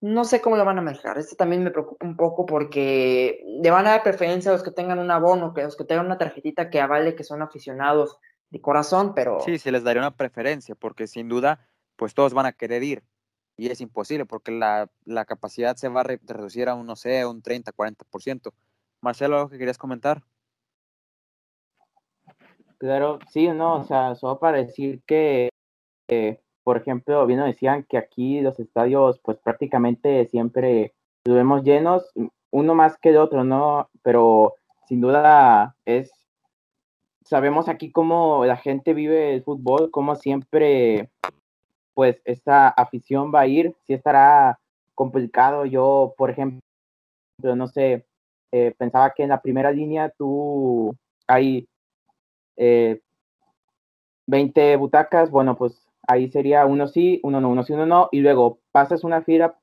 no 0.00 0.24
sé 0.24 0.40
cómo 0.40 0.56
lo 0.56 0.64
van 0.64 0.78
a 0.78 0.82
manejar. 0.82 1.18
Este 1.18 1.34
también 1.34 1.64
me 1.64 1.72
preocupa 1.72 2.06
un 2.06 2.16
poco 2.16 2.46
porque 2.46 3.42
le 3.60 3.68
van 3.72 3.88
a 3.88 3.90
dar 3.90 4.04
preferencia 4.04 4.52
a 4.52 4.54
los 4.54 4.62
que 4.62 4.70
tengan 4.70 5.00
un 5.00 5.10
abono, 5.10 5.52
que 5.54 5.62
a 5.62 5.64
los 5.64 5.76
que 5.76 5.84
tengan 5.84 6.06
una 6.06 6.18
tarjetita 6.18 6.70
que 6.70 6.80
avale 6.80 7.16
que 7.16 7.24
son 7.24 7.42
aficionados 7.42 8.18
de 8.50 8.60
corazón, 8.60 9.12
pero... 9.14 9.40
Sí, 9.40 9.58
se 9.58 9.72
les 9.72 9.82
daría 9.82 10.02
una 10.02 10.14
preferencia, 10.16 10.76
porque 10.76 11.08
sin 11.08 11.28
duda, 11.28 11.66
pues 11.96 12.14
todos 12.14 12.32
van 12.32 12.46
a 12.46 12.52
querer 12.52 12.84
ir. 12.84 13.02
Y 13.56 13.70
es 13.70 13.80
imposible, 13.80 14.24
porque 14.24 14.52
la, 14.52 14.88
capacidad 15.26 15.74
se 15.74 15.88
va 15.88 16.02
a 16.02 16.04
reducir 16.04 16.68
a 16.68 16.74
un, 16.74 16.86
no 16.86 16.94
sé, 16.94 17.26
un 17.26 17.42
30, 17.42 17.72
40%. 17.72 18.52
Marcelo, 19.04 19.36
¿algo 19.36 19.50
que 19.50 19.58
querías 19.58 19.78
comentar? 19.78 20.22
Claro, 22.78 23.20
sí, 23.30 23.48
no, 23.48 23.76
o 23.76 23.84
sea, 23.84 24.14
solo 24.16 24.38
para 24.38 24.58
decir 24.58 25.00
que 25.06 25.48
eh, 26.08 26.40
por 26.64 26.78
ejemplo, 26.78 27.26
bien 27.26 27.44
decían 27.44 27.84
que 27.88 27.98
aquí 27.98 28.40
los 28.40 28.58
estadios, 28.58 29.20
pues 29.22 29.38
prácticamente 29.38 30.26
siempre 30.26 30.94
los 31.26 31.36
vemos 31.36 31.62
llenos, 31.62 32.10
uno 32.50 32.74
más 32.74 32.96
que 32.98 33.10
el 33.10 33.18
otro, 33.18 33.44
¿no? 33.44 33.90
Pero 34.02 34.54
sin 34.86 35.02
duda 35.02 35.76
es, 35.84 36.10
sabemos 37.24 37.68
aquí 37.68 37.92
cómo 37.92 38.46
la 38.46 38.56
gente 38.56 38.94
vive 38.94 39.34
el 39.34 39.42
fútbol, 39.42 39.90
cómo 39.90 40.16
siempre, 40.16 41.10
pues 41.92 42.20
esta 42.24 42.68
afición 42.68 43.30
va 43.32 43.40
a 43.40 43.46
ir, 43.46 43.74
si 43.86 43.92
estará 43.92 44.58
complicado. 44.94 45.66
Yo, 45.66 46.14
por 46.16 46.30
ejemplo, 46.30 46.60
no 47.42 47.66
sé, 47.66 48.06
eh, 48.56 48.72
pensaba 48.78 49.10
que 49.10 49.24
en 49.24 49.30
la 49.30 49.42
primera 49.42 49.72
línea 49.72 50.10
tú 50.16 50.96
hay 51.26 51.66
eh, 52.56 53.00
20 54.28 54.76
butacas, 54.76 55.28
bueno, 55.28 55.56
pues 55.56 55.88
ahí 56.06 56.30
sería 56.30 56.64
uno 56.64 56.86
sí, 56.86 57.18
uno 57.24 57.40
no, 57.40 57.48
uno 57.48 57.64
sí, 57.64 57.72
uno 57.72 57.84
no, 57.84 58.08
y 58.12 58.20
luego 58.20 58.60
pasas 58.70 59.02
una 59.02 59.22
fila, 59.22 59.58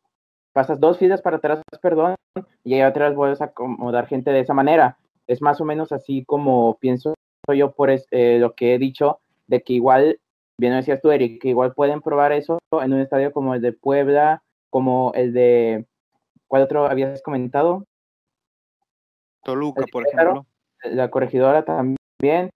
pasas 0.52 0.78
dos 0.82 0.98
filas 0.98 1.22
para 1.22 1.38
atrás, 1.38 1.62
perdón, 1.82 2.16
y 2.66 2.74
ahí 2.74 2.82
atrás 2.82 3.16
vuelves 3.16 3.40
a 3.40 3.46
acomodar 3.46 4.08
gente 4.08 4.32
de 4.32 4.42
esa 4.42 4.54
manera. 4.54 4.98
Es 5.26 5.42
más 5.42 5.62
o 5.62 5.66
menos 5.66 5.94
así 5.94 6.26
como 6.26 6.78
pienso 6.78 7.14
yo 7.48 7.72
por 7.72 7.92
eh, 7.92 8.40
lo 8.40 8.56
que 8.56 8.76
he 8.76 8.78
dicho, 8.78 9.22
de 9.48 9.62
que 9.62 9.72
igual, 9.72 10.20
bien 10.58 10.74
decías 10.74 11.00
tú, 11.02 11.12
Eric, 11.12 11.42
que 11.42 11.48
igual 11.48 11.74
pueden 11.74 12.02
probar 12.02 12.34
eso 12.34 12.60
en 12.74 12.92
un 12.92 13.00
estadio 13.00 13.32
como 13.32 13.56
el 13.56 13.62
de 13.62 13.72
Puebla, 13.72 14.44
como 14.70 15.14
el 15.16 15.32
de, 15.32 15.86
¿cuál 16.48 16.64
otro 16.64 16.88
habías 16.88 17.22
comentado? 17.22 17.86
Toluca, 19.44 19.86
por 19.92 20.08
ejemplo. 20.08 20.46
La 20.84 21.10
corregidora 21.10 21.64
también. 21.64 22.50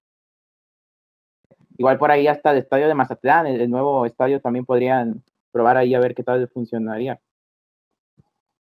igual 1.78 1.98
por 1.98 2.12
ahí 2.12 2.28
hasta 2.28 2.52
el 2.52 2.58
estadio 2.58 2.88
de 2.88 2.96
Mazatlán, 2.96 3.48
el, 3.48 3.70
nuevo 3.70 4.06
estadio 4.06 4.42
también 4.42 4.66
podrían 4.66 5.24
probar 5.52 5.78
ahí 5.78 5.94
a 5.94 6.00
ver 6.00 6.16
qué 6.16 6.24
tal 6.24 6.48
funcionaría. 6.50 7.20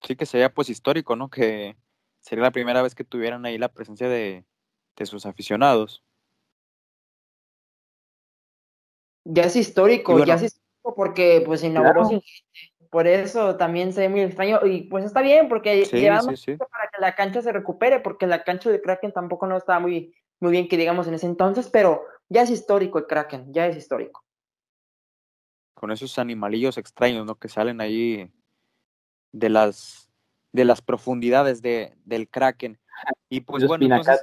Sí 0.02 0.16
que 0.16 0.26
sería 0.26 0.54
pues 0.54 0.70
histórico, 0.70 1.16
¿no? 1.16 1.30
Que 1.30 1.76
sería 2.20 2.44
la 2.44 2.52
primera 2.52 2.82
vez 2.82 2.96
que 2.96 3.04
tuvieran 3.04 3.46
ahí 3.46 3.58
la 3.58 3.70
presencia 3.70 4.10
de, 4.10 4.46
de 4.96 5.06
sus 5.06 5.26
aficionados. 5.26 6.04
Ya 9.24 9.44
es 9.44 9.56
histórico, 9.56 10.24
ya 10.24 10.36
es 10.36 10.44
histórico 10.44 10.96
porque 10.96 11.42
pues 11.46 11.64
inauguró 11.64 12.06
sin 12.06 12.22
Por 12.92 13.08
eso 13.08 13.56
también 13.56 13.92
se 13.92 14.02
ve 14.02 14.10
muy 14.10 14.22
extraño 14.22 14.60
y 14.66 14.84
pues 14.84 15.06
está 15.06 15.22
bien 15.22 15.50
porque 15.50 15.84
llevamos 15.86 16.46
que 16.96 17.02
la 17.02 17.16
cancha 17.16 17.42
se 17.42 17.52
recupere 17.52 18.00
porque 18.00 18.28
la 18.28 18.44
cancha 18.44 18.70
de 18.70 18.82
Kraken 18.82 19.12
tampoco 19.12 19.48
no 19.48 19.58
estaba 19.58 19.80
muy, 19.80 20.16
muy 20.40 20.52
bien 20.52 20.68
que 20.68 20.78
digamos 20.78 21.08
en 21.08 21.16
ese 21.16 21.26
entonces, 21.26 21.70
pero 21.70 22.04
ya 22.30 22.44
es 22.44 22.50
histórico 22.50 22.98
el 22.98 23.08
Kraken, 23.08 23.54
ya 23.54 23.68
es 23.68 23.78
histórico. 23.78 24.24
Con 25.74 25.92
esos 25.92 26.18
animalillos 26.18 26.78
extraños, 26.78 27.26
¿no? 27.26 27.36
Que 27.36 27.50
salen 27.50 27.82
ahí 27.82 28.32
de 29.32 29.50
las 29.50 30.10
de 30.52 30.64
las 30.64 30.82
profundidades 30.82 31.62
de, 31.62 31.98
del 32.06 32.30
Kraken. 32.30 32.80
Y 33.28 33.42
pues 33.42 33.68
bueno, 33.68 33.84
entonces, 33.86 34.22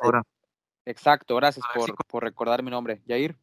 exacto, 0.87 1.37
gracias 1.37 1.67
por, 1.75 1.95
por 2.07 2.23
recordar 2.23 2.63
mi 2.63 2.71
nombre. 2.71 3.03
Yair 3.05 3.37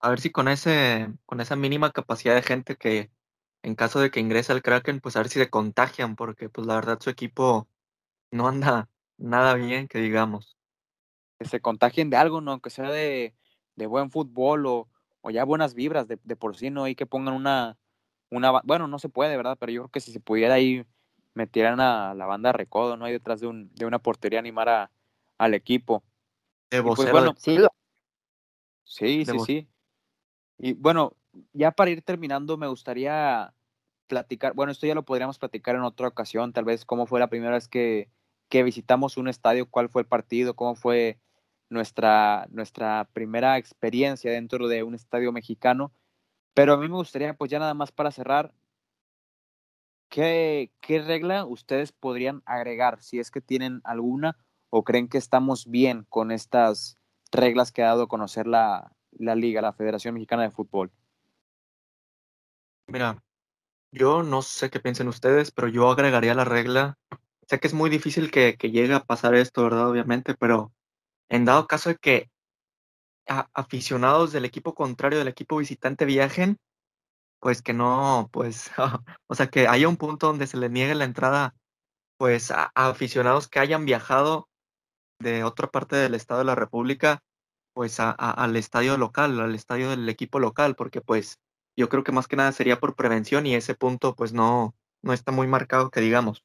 a 0.00 0.08
ver 0.10 0.20
si 0.20 0.30
con 0.30 0.48
ese, 0.48 1.12
con 1.26 1.40
esa 1.40 1.56
mínima 1.56 1.92
capacidad 1.92 2.34
de 2.34 2.42
gente 2.42 2.76
que 2.76 3.10
en 3.62 3.74
caso 3.74 4.00
de 4.00 4.10
que 4.10 4.20
ingrese 4.20 4.52
al 4.52 4.62
Kraken, 4.62 5.00
pues 5.00 5.16
a 5.16 5.20
ver 5.20 5.28
si 5.28 5.38
se 5.38 5.50
contagian, 5.50 6.16
porque 6.16 6.48
pues 6.48 6.66
la 6.66 6.74
verdad 6.74 6.98
su 7.00 7.10
equipo 7.10 7.68
no 8.30 8.48
anda 8.48 8.88
nada 9.18 9.54
bien, 9.54 9.88
que 9.88 9.98
digamos. 9.98 10.56
Que 11.38 11.46
se 11.46 11.60
contagien 11.60 12.10
de 12.10 12.16
algo, 12.16 12.40
¿no? 12.40 12.52
Aunque 12.52 12.70
sea 12.70 12.90
de, 12.90 13.34
de 13.76 13.86
buen 13.86 14.10
fútbol 14.10 14.66
o, 14.66 14.88
o, 15.20 15.30
ya 15.30 15.44
buenas 15.44 15.74
vibras 15.74 16.08
de, 16.08 16.18
de 16.22 16.36
por 16.36 16.56
sí, 16.56 16.70
¿no? 16.70 16.88
Y 16.88 16.94
que 16.94 17.06
pongan 17.06 17.34
una, 17.34 17.78
una, 18.30 18.60
bueno, 18.64 18.88
no 18.88 18.98
se 18.98 19.08
puede, 19.08 19.36
¿verdad? 19.36 19.56
Pero 19.58 19.72
yo 19.72 19.82
creo 19.82 19.90
que 19.90 20.00
si 20.00 20.12
se 20.12 20.20
pudiera 20.20 20.54
ahí 20.54 20.84
metieran 21.34 21.80
a 21.80 22.14
la 22.14 22.26
banda 22.26 22.52
Recodo, 22.52 22.96
¿no? 22.96 23.04
Ahí 23.04 23.12
detrás 23.12 23.40
de, 23.40 23.46
un, 23.46 23.72
de 23.74 23.86
una 23.86 23.98
portería 23.98 24.38
animar 24.38 24.68
a, 24.68 24.90
al 25.38 25.54
equipo. 25.54 26.02
De 26.70 26.82
pues, 26.82 27.10
bueno, 27.10 27.34
sí, 27.36 27.58
sí, 28.84 29.24
sí, 29.24 29.38
sí. 29.44 29.68
Y 30.58 30.74
bueno, 30.74 31.16
ya 31.52 31.70
para 31.72 31.90
ir 31.90 32.02
terminando, 32.02 32.56
me 32.56 32.68
gustaría 32.68 33.52
platicar, 34.06 34.54
bueno, 34.54 34.72
esto 34.72 34.86
ya 34.86 34.94
lo 34.94 35.04
podríamos 35.04 35.38
platicar 35.38 35.76
en 35.76 35.82
otra 35.82 36.08
ocasión, 36.08 36.52
tal 36.52 36.64
vez 36.64 36.84
cómo 36.84 37.06
fue 37.06 37.20
la 37.20 37.28
primera 37.28 37.52
vez 37.52 37.68
que, 37.68 38.10
que 38.50 38.62
visitamos 38.64 39.16
un 39.16 39.28
estadio, 39.28 39.70
cuál 39.70 39.88
fue 39.88 40.02
el 40.02 40.08
partido, 40.08 40.54
cómo 40.54 40.74
fue 40.74 41.18
nuestra, 41.70 42.46
nuestra 42.50 43.08
primera 43.14 43.56
experiencia 43.56 44.32
dentro 44.32 44.68
de 44.68 44.82
un 44.82 44.94
estadio 44.94 45.32
mexicano. 45.32 45.92
Pero 46.52 46.74
a 46.74 46.76
mí 46.76 46.88
me 46.88 46.96
gustaría, 46.96 47.32
pues 47.34 47.50
ya 47.50 47.60
nada 47.60 47.74
más 47.74 47.92
para 47.92 48.10
cerrar, 48.10 48.52
¿qué, 50.10 50.72
qué 50.80 51.00
regla 51.00 51.46
ustedes 51.46 51.92
podrían 51.92 52.42
agregar, 52.44 53.00
si 53.00 53.20
es 53.20 53.30
que 53.30 53.40
tienen 53.40 53.80
alguna, 53.84 54.36
o 54.68 54.82
creen 54.82 55.08
que 55.08 55.18
estamos 55.18 55.66
bien 55.70 56.04
con 56.08 56.32
estas 56.32 56.96
reglas 57.32 57.70
que 57.70 57.84
ha 57.84 57.86
dado 57.86 58.02
a 58.02 58.08
conocer 58.08 58.48
la, 58.48 58.92
la 59.12 59.36
liga, 59.36 59.62
la 59.62 59.72
Federación 59.72 60.14
Mexicana 60.14 60.42
de 60.42 60.50
Fútbol? 60.50 60.90
Mira, 62.88 63.22
yo 63.92 64.24
no 64.24 64.42
sé 64.42 64.70
qué 64.70 64.80
piensen 64.80 65.06
ustedes, 65.06 65.52
pero 65.52 65.68
yo 65.68 65.88
agregaría 65.88 66.34
la 66.34 66.44
regla. 66.44 66.98
Sé 67.50 67.58
que 67.58 67.66
es 67.66 67.74
muy 67.74 67.90
difícil 67.90 68.30
que, 68.30 68.56
llegue 68.62 68.94
a 68.94 69.02
pasar 69.04 69.34
esto, 69.34 69.64
¿verdad? 69.64 69.88
Obviamente, 69.90 70.34
pero 70.36 70.72
en 71.28 71.44
dado 71.44 71.66
caso 71.66 71.90
de 71.90 71.96
que 71.96 72.30
aficionados 73.54 74.32
del 74.32 74.44
equipo 74.44 74.74
contrario 74.74 75.18
del 75.18 75.28
equipo 75.28 75.56
visitante 75.56 76.04
viajen, 76.04 76.58
pues 77.40 77.62
que 77.62 77.74
no, 77.74 78.28
pues, 78.32 78.70
o 79.28 79.34
sea, 79.34 79.48
que 79.48 79.66
haya 79.68 79.88
un 79.88 79.96
punto 79.96 80.28
donde 80.28 80.46
se 80.46 80.58
le 80.58 80.68
niegue 80.70 80.94
la 80.94 81.04
entrada, 81.04 81.56
pues, 82.18 82.52
a 82.52 82.70
aficionados 82.76 83.48
que 83.48 83.60
hayan 83.60 83.84
viajado 83.84 84.48
de 85.20 85.44
otra 85.44 85.68
parte 85.70 85.96
del 85.96 86.14
Estado 86.14 86.40
de 86.40 86.46
la 86.46 86.54
República 86.54 87.20
pues 87.74 88.00
a, 88.00 88.12
al 88.12 88.56
estadio 88.56 88.96
local, 88.98 89.40
al 89.40 89.54
estadio 89.56 89.90
del 89.90 90.08
equipo 90.08 90.38
local, 90.40 90.76
porque 90.76 91.00
pues 91.00 91.38
yo 91.76 91.88
creo 91.88 92.04
que 92.04 92.12
más 92.12 92.28
que 92.28 92.36
nada 92.36 92.52
sería 92.52 92.80
por 92.80 92.96
prevención 92.96 93.46
y 93.46 93.54
ese 93.56 93.74
punto 93.74 94.14
pues 94.14 94.32
no, 94.32 94.74
no 95.02 95.12
está 95.12 95.32
muy 95.32 95.46
marcado 95.48 95.90
que 95.90 96.00
digamos. 96.00 96.44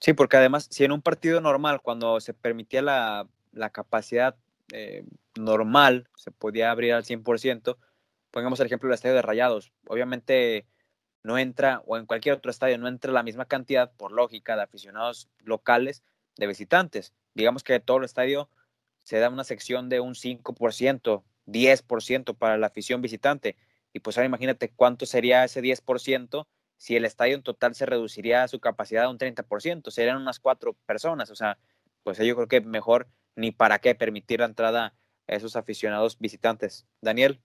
Sí, 0.00 0.12
porque 0.12 0.36
además, 0.36 0.68
si 0.70 0.84
en 0.84 0.92
un 0.92 1.02
partido 1.02 1.40
normal, 1.40 1.80
cuando 1.82 2.20
se 2.20 2.34
permitía 2.34 2.82
la, 2.82 3.28
la 3.52 3.70
capacidad 3.70 4.36
eh, 4.72 5.04
normal, 5.36 6.08
se 6.16 6.30
podía 6.30 6.70
abrir 6.70 6.92
al 6.92 7.04
100%, 7.04 7.76
pongamos 8.30 8.60
el 8.60 8.66
ejemplo 8.66 8.88
del 8.88 8.94
estadio 8.94 9.14
de 9.14 9.22
Rayados, 9.22 9.72
obviamente 9.86 10.66
no 11.22 11.38
entra, 11.38 11.82
o 11.86 11.96
en 11.96 12.06
cualquier 12.06 12.36
otro 12.36 12.50
estadio, 12.50 12.78
no 12.78 12.86
entra 12.88 13.12
la 13.12 13.22
misma 13.24 13.46
cantidad, 13.46 13.92
por 13.96 14.12
lógica, 14.12 14.54
de 14.54 14.62
aficionados 14.62 15.28
locales 15.40 16.04
de 16.36 16.46
visitantes. 16.46 17.12
Digamos 17.34 17.64
que 17.64 17.80
todo 17.80 17.98
el 17.98 18.04
estadio 18.04 18.48
se 19.02 19.18
da 19.18 19.28
una 19.28 19.42
sección 19.42 19.88
de 19.88 20.00
un 20.00 20.14
5%, 20.14 21.24
10% 21.46 22.36
para 22.36 22.58
la 22.58 22.68
afición 22.68 23.02
visitante. 23.02 23.56
Y 23.92 24.00
pues 24.00 24.16
ahora 24.16 24.26
imagínate 24.26 24.70
cuánto 24.70 25.06
sería 25.06 25.44
ese 25.44 25.62
10% 25.62 26.46
si 26.76 26.96
el 26.96 27.04
estadio 27.04 27.34
en 27.34 27.42
total 27.42 27.74
se 27.74 27.86
reduciría 27.86 28.42
a 28.42 28.48
su 28.48 28.60
capacidad 28.60 29.04
a 29.04 29.10
un 29.10 29.18
30%, 29.18 29.90
serían 29.90 30.16
unas 30.16 30.40
cuatro 30.40 30.74
personas. 30.86 31.30
O 31.30 31.34
sea, 31.34 31.58
pues 32.02 32.18
yo 32.18 32.34
creo 32.34 32.48
que 32.48 32.60
mejor 32.60 33.08
ni 33.34 33.50
para 33.50 33.78
qué 33.78 33.94
permitir 33.94 34.40
la 34.40 34.46
entrada 34.46 34.94
a 35.26 35.34
esos 35.34 35.56
aficionados 35.56 36.18
visitantes. 36.18 36.86
Daniel. 37.00 37.40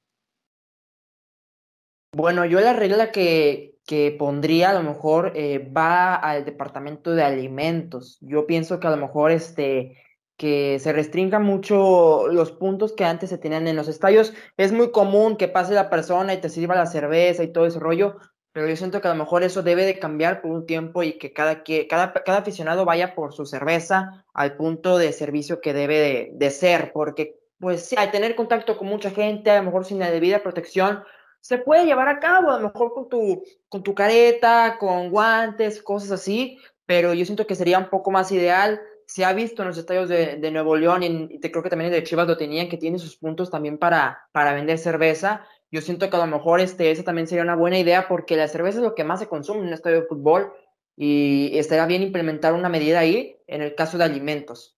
Bueno, 2.14 2.46
yo 2.46 2.60
la 2.60 2.74
regla 2.74 3.12
que, 3.12 3.80
que 3.86 4.16
pondría 4.18 4.72
a 4.72 4.74
lo 4.74 4.84
mejor 4.84 5.32
eh, 5.36 5.60
va 5.60 6.16
al 6.16 6.44
departamento 6.46 7.12
de 7.12 7.24
alimentos. 7.24 8.18
Yo 8.22 8.46
pienso 8.46 8.80
que 8.80 8.88
a 8.88 8.92
lo 8.92 8.98
mejor 8.98 9.32
este 9.32 9.98
que 10.42 10.80
se 10.80 10.92
restringan 10.92 11.44
mucho 11.44 12.28
los 12.28 12.52
puntos 12.52 12.94
que 12.94 13.06
antes 13.06 13.30
se 13.30 13.38
tenían 13.38 13.68
en 13.68 13.76
los 13.76 13.88
estadios. 13.88 14.34
Es 14.58 14.72
muy 14.72 14.90
común 14.90 15.38
que 15.38 15.48
pase 15.48 15.76
la 15.76 15.92
persona 15.92 16.34
y 16.34 16.42
te 16.42 16.50
sirva 16.50 16.74
la 16.74 16.88
cerveza 16.88 17.44
y 17.44 17.54
todo 17.54 17.68
ese 17.68 17.80
rollo, 17.80 18.18
pero 18.54 18.68
yo 18.68 18.76
siento 18.76 19.02
que 19.02 19.08
a 19.08 19.14
lo 19.14 19.18
mejor 19.18 19.44
eso 19.44 19.64
debe 19.64 19.86
de 19.86 20.00
cambiar 20.00 20.42
por 20.42 20.52
un 20.52 20.66
tiempo 20.66 21.04
y 21.04 21.18
que 21.18 21.34
cada, 21.34 21.64
que, 21.64 21.88
cada, 21.88 22.14
cada 22.14 22.40
aficionado 22.40 22.86
vaya 22.86 23.16
por 23.16 23.34
su 23.34 23.46
cerveza 23.46 24.26
al 24.34 24.58
punto 24.58 24.98
de 24.98 25.14
servicio 25.14 25.62
que 25.62 25.74
debe 25.74 26.00
de, 26.00 26.32
de 26.34 26.52
ser, 26.52 26.92
porque 26.94 27.40
pues 27.60 27.86
sí, 27.86 27.96
al 27.98 28.12
tener 28.12 28.36
contacto 28.36 28.78
con 28.78 28.88
mucha 28.88 29.12
gente, 29.12 29.52
a 29.52 29.58
lo 29.58 29.64
mejor 29.64 29.86
sin 29.86 30.00
la 30.00 30.12
debida 30.12 30.44
protección, 30.44 31.04
se 31.40 31.58
puede 31.58 31.86
llevar 31.86 32.08
a 32.08 32.20
cabo, 32.20 32.52
a 32.52 32.60
lo 32.60 32.70
mejor 32.70 32.94
con 32.94 33.10
tu, 33.10 33.44
con 33.70 33.84
tu 33.84 33.96
careta, 33.96 34.78
con 34.80 35.10
guantes, 35.10 35.82
cosas 35.82 36.12
así, 36.12 36.58
pero 36.86 37.14
yo 37.14 37.26
siento 37.26 37.48
que 37.48 37.56
sería 37.56 37.80
un 37.80 37.90
poco 37.90 38.12
más 38.12 38.32
ideal 38.32 38.82
se 39.12 39.26
ha 39.26 39.34
visto 39.34 39.62
en 39.62 39.68
los 39.68 39.78
estadios 39.78 40.08
de, 40.08 40.52
Nuevo 40.52 40.78
León 40.78 41.04
y, 41.04 41.38
te 41.40 41.52
creo 41.52 41.62
que 41.62 41.70
también 41.70 41.92
de 41.92 42.02
Chivas 42.02 42.28
lo 42.28 42.38
tenían, 42.38 42.70
que 42.70 42.78
tiene 42.78 42.98
sus 42.98 43.18
puntos 43.18 43.52
también 43.52 43.78
para, 43.78 44.22
para 44.32 44.54
vender 44.54 44.78
cerveza. 44.78 45.46
Yo 45.72 45.82
siento 45.82 46.10
que 46.10 46.16
a 46.18 46.20
lo 46.20 46.28
mejor 46.28 46.60
este, 46.60 46.92
esa 46.92 47.04
también 47.04 47.28
sería 47.28 47.44
una 47.44 47.56
buena 47.56 47.80
idea 47.80 48.08
porque 48.08 48.36
la 48.36 48.48
cerveza 48.48 48.80
es 48.80 48.84
lo 48.84 48.94
que 48.94 49.06
más 49.06 49.20
se 49.20 49.28
consume 49.28 49.62
en 49.62 49.68
un 49.68 49.74
estadio 49.74 50.02
de 50.02 50.08
fútbol 50.08 50.54
y 50.98 51.58
estaría 51.58 51.86
bien 51.86 52.04
implementar 52.04 52.54
una 52.54 52.68
medida 52.68 53.00
ahí 53.00 53.38
en 53.48 53.62
el 53.62 53.74
caso 53.76 53.98
de 53.98 54.04
alimentos. 54.04 54.78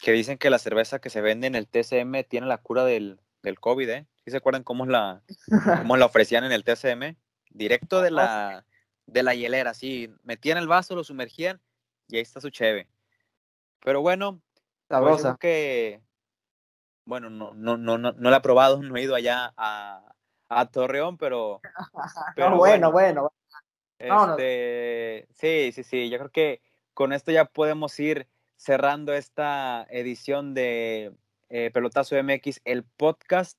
Que 0.00 0.12
dicen 0.12 0.36
que 0.36 0.50
la 0.50 0.58
cerveza 0.58 1.00
que 1.00 1.08
se 1.08 1.22
vende 1.22 1.46
en 1.46 1.54
el 1.54 1.68
TCM 1.68 2.24
tiene 2.28 2.46
la 2.46 2.58
cura 2.58 2.84
del, 2.84 3.18
del 3.42 3.58
COVID, 3.58 3.88
¿eh? 3.88 4.06
¿Sí 4.24 4.30
se 4.30 4.36
acuerdan 4.36 4.62
cómo 4.62 4.84
la, 4.84 5.22
cómo 5.82 5.96
la 5.96 6.06
ofrecían 6.06 6.44
en 6.44 6.52
el 6.52 6.64
TCM? 6.64 7.16
Directo 7.50 8.02
de 8.02 8.10
la, 8.10 8.66
de 9.06 9.22
la 9.22 9.34
hielera, 9.34 9.70
así, 9.70 10.10
metían 10.22 10.58
el 10.58 10.68
vaso, 10.68 10.94
lo 10.94 11.04
sumergían 11.04 11.60
y 12.08 12.16
ahí 12.16 12.22
está 12.22 12.40
su 12.40 12.50
cheve. 12.50 12.88
Pero 13.80 14.02
bueno, 14.02 14.42
pues 14.88 15.24
que, 15.40 16.00
bueno, 17.04 17.30
no, 17.30 17.54
no, 17.54 17.76
no, 17.76 17.98
no, 17.98 18.12
no 18.12 18.30
la 18.30 18.36
he 18.38 18.40
probado, 18.40 18.82
no 18.82 18.96
he 18.96 19.02
ido 19.02 19.14
allá 19.14 19.52
a, 19.56 20.14
a 20.48 20.66
Torreón, 20.66 21.16
pero, 21.16 21.60
pero 22.36 22.56
bueno, 22.56 22.92
bueno. 22.92 23.32
Este, 23.98 25.28
sí, 25.32 25.72
sí, 25.72 25.82
sí, 25.82 26.10
yo 26.10 26.18
creo 26.18 26.30
que 26.30 26.60
con 26.92 27.12
esto 27.12 27.32
ya 27.32 27.46
podemos 27.46 27.98
ir 28.00 28.26
cerrando 28.56 29.14
esta 29.14 29.86
edición 29.88 30.52
de 30.52 31.12
eh, 31.48 31.70
Pelotazo 31.72 32.16
MX, 32.22 32.60
el 32.64 32.84
podcast. 32.84 33.58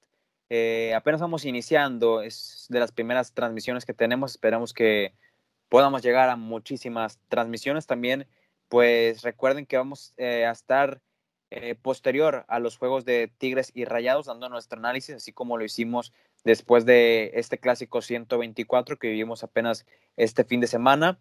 Eh, 0.49 0.93
apenas 0.95 1.21
vamos 1.21 1.45
iniciando, 1.45 2.21
es 2.21 2.67
de 2.69 2.79
las 2.79 2.91
primeras 2.91 3.33
transmisiones 3.33 3.85
que 3.85 3.93
tenemos, 3.93 4.31
esperamos 4.31 4.73
que 4.73 5.15
podamos 5.69 6.03
llegar 6.03 6.29
a 6.29 6.35
muchísimas 6.35 7.19
transmisiones 7.29 7.87
también 7.87 8.27
pues 8.67 9.21
recuerden 9.21 9.65
que 9.65 9.77
vamos 9.77 10.13
eh, 10.17 10.45
a 10.45 10.51
estar 10.51 11.01
eh, 11.57 11.73
posterior 11.73 12.43
a 12.49 12.59
los 12.59 12.77
juegos 12.77 13.05
de 13.05 13.31
Tigres 13.37 13.71
y 13.73 13.85
Rayados, 13.85 14.25
dando 14.25 14.49
nuestro 14.49 14.77
análisis, 14.77 15.15
así 15.15 15.31
como 15.31 15.57
lo 15.57 15.63
hicimos 15.63 16.11
después 16.43 16.85
de 16.85 17.31
este 17.35 17.59
clásico 17.59 18.01
124 18.01 18.99
que 18.99 19.07
vivimos 19.07 19.41
apenas 19.41 19.85
este 20.17 20.43
fin 20.43 20.59
de 20.59 20.67
semana. 20.67 21.17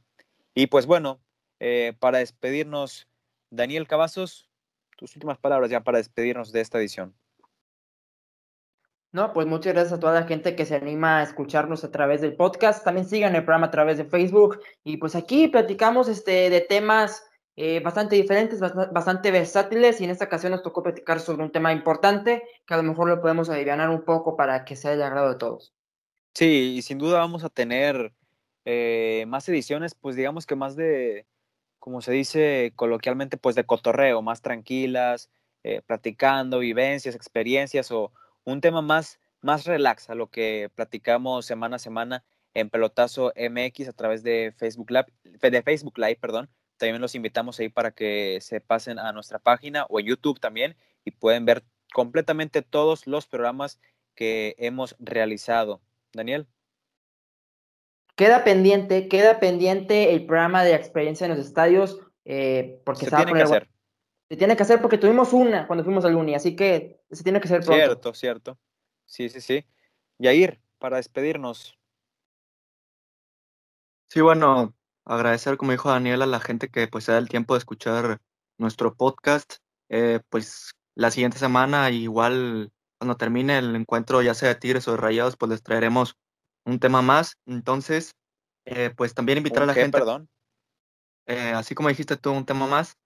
Y 0.52 0.66
pues 0.66 0.86
bueno, 0.86 1.20
eh, 1.60 1.92
para 2.00 2.18
despedirnos, 2.18 3.06
Daniel 3.50 3.86
Cavazos, 3.86 4.50
tus 4.96 5.14
últimas 5.14 5.38
palabras 5.38 5.70
ya 5.70 5.84
para 5.84 5.98
despedirnos 5.98 6.50
de 6.50 6.62
esta 6.62 6.78
edición. 6.78 7.14
No, 9.12 9.32
pues 9.32 9.46
muchas 9.46 9.74
gracias 9.74 9.92
a 9.92 10.00
toda 10.00 10.20
la 10.20 10.26
gente 10.26 10.56
que 10.56 10.66
se 10.66 10.74
anima 10.74 11.20
a 11.20 11.22
escucharnos 11.22 11.84
a 11.84 11.92
través 11.92 12.20
del 12.20 12.34
podcast. 12.34 12.82
También 12.82 13.06
sigan 13.06 13.36
el 13.36 13.44
programa 13.44 13.68
a 13.68 13.70
través 13.70 13.98
de 13.98 14.04
Facebook. 14.04 14.58
Y 14.82 14.96
pues 14.96 15.14
aquí 15.14 15.46
platicamos 15.46 16.08
este, 16.08 16.50
de 16.50 16.60
temas 16.60 17.24
eh, 17.56 17.80
bastante 17.80 18.16
diferentes, 18.16 18.60
bastante 18.60 19.30
versátiles. 19.30 20.00
Y 20.00 20.04
en 20.04 20.10
esta 20.10 20.24
ocasión 20.24 20.52
nos 20.52 20.62
tocó 20.62 20.82
platicar 20.82 21.20
sobre 21.20 21.42
un 21.42 21.52
tema 21.52 21.72
importante 21.72 22.42
que 22.66 22.74
a 22.74 22.76
lo 22.76 22.82
mejor 22.82 23.08
lo 23.08 23.20
podemos 23.20 23.48
aliviar 23.48 23.88
un 23.90 24.04
poco 24.04 24.36
para 24.36 24.64
que 24.64 24.76
sea 24.76 24.96
de 24.96 25.04
agrado 25.04 25.30
de 25.30 25.38
todos. 25.38 25.74
Sí, 26.34 26.74
y 26.76 26.82
sin 26.82 26.98
duda 26.98 27.18
vamos 27.18 27.44
a 27.44 27.48
tener 27.48 28.12
eh, 28.64 29.24
más 29.28 29.48
ediciones, 29.48 29.94
pues 29.94 30.16
digamos 30.16 30.46
que 30.46 30.56
más 30.56 30.74
de, 30.74 31.26
como 31.78 32.00
se 32.00 32.12
dice 32.12 32.72
coloquialmente, 32.74 33.36
pues 33.36 33.54
de 33.54 33.64
cotorreo, 33.64 34.22
más 34.22 34.42
tranquilas, 34.42 35.30
eh, 35.62 35.80
platicando, 35.86 36.58
vivencias, 36.58 37.14
experiencias 37.14 37.90
o 37.92 38.12
un 38.44 38.60
tema 38.60 38.82
más, 38.82 39.20
más 39.42 39.64
relax 39.64 40.10
a 40.10 40.14
lo 40.14 40.28
que 40.28 40.70
platicamos 40.74 41.46
semana 41.46 41.76
a 41.76 41.78
semana 41.78 42.24
en 42.54 42.70
Pelotazo 42.70 43.32
MX 43.36 43.88
a 43.88 43.92
través 43.92 44.22
de 44.22 44.54
Facebook 44.56 44.90
Live, 44.90 45.06
de 45.50 45.62
Facebook 45.62 45.98
Live, 45.98 46.16
perdón. 46.16 46.50
También 46.76 47.00
los 47.00 47.14
invitamos 47.14 47.58
ahí 47.60 47.68
para 47.68 47.92
que 47.92 48.38
se 48.40 48.60
pasen 48.60 48.98
a 48.98 49.12
nuestra 49.12 49.38
página 49.38 49.86
o 49.88 50.00
en 50.00 50.06
YouTube 50.06 50.40
también 50.40 50.76
y 51.04 51.12
pueden 51.12 51.44
ver 51.44 51.64
completamente 51.92 52.62
todos 52.62 53.06
los 53.06 53.26
programas 53.26 53.78
que 54.14 54.54
hemos 54.58 54.96
realizado. 54.98 55.80
Daniel. 56.12 56.46
Queda 58.16 58.44
pendiente, 58.44 59.08
queda 59.08 59.40
pendiente 59.40 60.14
el 60.14 60.26
programa 60.26 60.62
de 60.62 60.74
experiencia 60.74 61.26
en 61.26 61.36
los 61.36 61.44
estadios, 61.44 61.98
eh, 62.24 62.80
porque 62.84 63.06
se, 63.06 63.16
tiene 63.16 63.32
que 63.32 63.42
hacer. 63.42 63.68
Se 64.28 64.36
tiene 64.36 64.56
que 64.56 64.62
hacer 64.62 64.80
porque 64.80 64.98
tuvimos 64.98 65.32
una 65.32 65.66
cuando 65.66 65.84
fuimos 65.84 66.04
al 66.04 66.14
Uni, 66.14 66.34
así 66.34 66.54
que 66.54 67.00
se 67.10 67.24
tiene 67.24 67.40
que 67.40 67.46
hacer 67.46 67.60
pronto. 67.60 67.74
Cierto, 67.74 68.14
cierto. 68.14 68.58
Sí, 69.04 69.28
sí, 69.28 69.40
sí. 69.40 69.64
Yair, 70.18 70.60
para 70.78 70.96
despedirnos. 70.96 71.76
Sí, 74.08 74.20
bueno, 74.20 74.74
agradecer, 75.04 75.56
como 75.56 75.72
dijo 75.72 75.90
Daniel, 75.90 76.22
a 76.22 76.26
la 76.26 76.40
gente 76.40 76.68
que 76.68 76.88
pues 76.88 77.04
se 77.04 77.12
da 77.12 77.18
el 77.18 77.28
tiempo 77.28 77.54
de 77.54 77.58
escuchar 77.58 78.20
nuestro 78.58 78.94
podcast. 78.94 79.56
Eh, 79.88 80.20
pues 80.28 80.72
la 80.94 81.10
siguiente 81.10 81.38
semana, 81.38 81.90
igual 81.90 82.72
cuando 82.98 83.16
termine 83.16 83.58
el 83.58 83.76
encuentro, 83.76 84.22
ya 84.22 84.34
sea 84.34 84.48
de 84.48 84.54
Tigres 84.54 84.88
o 84.88 84.92
de 84.92 84.96
Rayados, 84.96 85.36
pues 85.36 85.50
les 85.50 85.62
traeremos 85.62 86.16
un 86.64 86.78
tema 86.78 87.02
más. 87.02 87.36
Entonces, 87.46 88.14
eh, 88.64 88.92
pues 88.96 89.14
también 89.14 89.38
invitar 89.38 89.62
a 89.62 89.66
la 89.66 89.74
gente. 89.74 89.98
Perdón. 89.98 90.28
Eh, 91.26 91.52
así 91.54 91.74
como 91.74 91.88
dijiste 91.88 92.16
tú, 92.16 92.32
un 92.32 92.46
tema 92.46 92.66
más. 92.66 92.96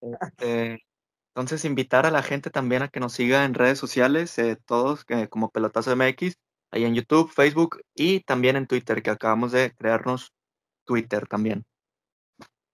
Este, 0.00 0.84
entonces, 1.34 1.64
invitar 1.64 2.06
a 2.06 2.10
la 2.10 2.22
gente 2.22 2.50
también 2.50 2.82
a 2.82 2.88
que 2.88 3.00
nos 3.00 3.12
siga 3.12 3.44
en 3.44 3.54
redes 3.54 3.78
sociales, 3.78 4.36
eh, 4.38 4.56
todos 4.66 5.04
como 5.30 5.50
Pelotazo 5.50 5.94
MX, 5.94 6.34
ahí 6.72 6.84
en 6.84 6.94
YouTube, 6.94 7.30
Facebook 7.30 7.80
y 7.94 8.20
también 8.20 8.56
en 8.56 8.66
Twitter, 8.66 9.02
que 9.02 9.10
acabamos 9.10 9.52
de 9.52 9.72
crearnos 9.76 10.32
Twitter 10.88 11.26
también. 11.28 11.66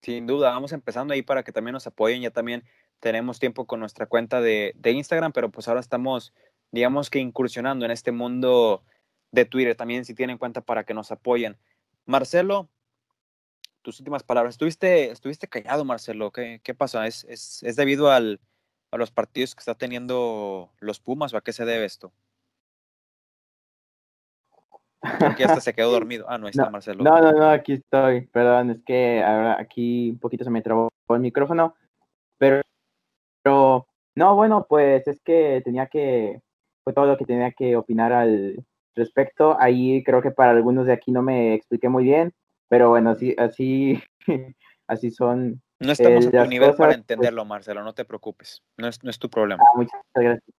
Sin 0.01 0.27
duda, 0.27 0.51
vamos 0.51 0.73
empezando 0.73 1.13
ahí 1.13 1.23
para 1.23 1.43
que 1.43 1.51
también 1.51 1.73
nos 1.73 1.87
apoyen. 1.89 2.23
Ya 2.23 2.31
también 2.31 2.63
tenemos 3.01 3.41
tiempo 3.41 3.67
con 3.67 3.81
nuestra 3.81 4.07
cuenta 4.07 4.41
de, 4.41 4.73
de 4.77 4.93
Instagram, 4.93 5.33
pero 5.33 5.51
pues 5.51 5.67
ahora 5.67 5.81
estamos, 5.81 6.33
digamos 6.71 7.11
que 7.11 7.19
incursionando 7.19 7.85
en 7.85 7.91
este 7.91 8.13
mundo 8.13 8.85
de 9.33 9.45
Twitter 9.45 9.75
también, 9.75 10.05
si 10.05 10.15
tienen 10.15 10.35
en 10.35 10.39
cuenta 10.39 10.61
para 10.61 10.85
que 10.85 10.95
nos 10.95 11.11
apoyen. 11.11 11.59
Marcelo, 12.07 12.71
tus 13.83 13.99
últimas 13.99 14.23
palabras. 14.23 14.55
Estuviste, 14.55 15.11
estuviste 15.11 15.49
callado, 15.49 15.85
Marcelo. 15.85 16.31
¿Qué, 16.31 16.61
qué 16.63 16.73
pasa? 16.73 17.09
¿Es, 17.09 17.25
es, 17.25 17.65
es 17.65 17.75
debido 17.75 18.13
al, 18.13 18.41
a 18.93 18.97
los 18.97 19.11
partidos 19.11 19.57
que 19.57 19.61
está 19.61 19.75
teniendo 19.75 20.73
los 20.79 21.01
Pumas 21.01 21.35
o 21.35 21.37
a 21.37 21.43
qué 21.43 21.53
se 21.53 21.65
debe 21.65 21.85
esto? 21.85 22.13
Porque 25.19 25.45
hasta 25.45 25.61
se 25.61 25.75
quedó 25.75 25.91
dormido. 25.93 26.27
Ah, 26.29 26.39
no, 26.39 26.49
está 26.49 26.71
Marcelo. 26.71 27.05
No, 27.05 27.21
no, 27.21 27.33
no, 27.33 27.51
aquí 27.51 27.75
estoy. 27.75 28.27
Perdón, 28.27 28.71
es 28.71 28.83
que 28.85 29.23
ahora 29.23 29.61
aquí 29.61 30.11
un 30.11 30.19
poquito 30.19 30.45
se 30.45 30.51
me 30.51 30.63
trabó 30.63 30.91
el 31.09 31.21
micrófono. 31.21 31.75
Pero, 32.39 32.63
pero, 33.43 33.87
no, 34.17 34.35
bueno, 34.35 34.67
pues 34.69 35.07
es 35.07 35.21
que 35.23 35.63
tenía 35.65 35.87
que, 35.87 36.41
fue 36.83 36.93
todo 36.93 37.07
lo 37.07 37.17
que 37.17 37.25
tenía 37.25 37.53
que 37.53 37.77
opinar 37.77 38.13
al, 38.13 38.65
respecto. 38.95 39.57
Ahí 39.61 40.03
creo 40.05 40.23
que 40.23 40.31
para 40.31 40.53
algunos 40.53 40.87
de 40.87 40.93
aquí 40.93 41.13
no 41.13 41.23
me 41.23 41.55
expliqué 41.55 41.89
muy 41.89 42.05
bien, 42.05 42.33
pero 42.69 42.91
bueno, 42.91 43.11
así, 43.11 43.35
así, 43.39 44.03
así 44.87 45.11
son. 45.11 45.63
No 45.81 45.93
estamos 45.93 46.27
a 46.27 46.31
tu 46.31 46.45
nivel 46.47 46.75
para 46.75 46.91
pues 46.91 46.97
entenderlo, 46.99 47.45
Marcelo, 47.45 47.83
no 47.83 47.95
te 47.95 48.05
preocupes, 48.05 48.63
no 48.77 48.89
es, 48.89 49.03
no 49.03 49.11
es 49.11 49.19
tu 49.19 49.29
problema. 49.29 49.63
Ah, 49.67 49.77
muchas 49.77 50.01
gracias. 50.15 50.55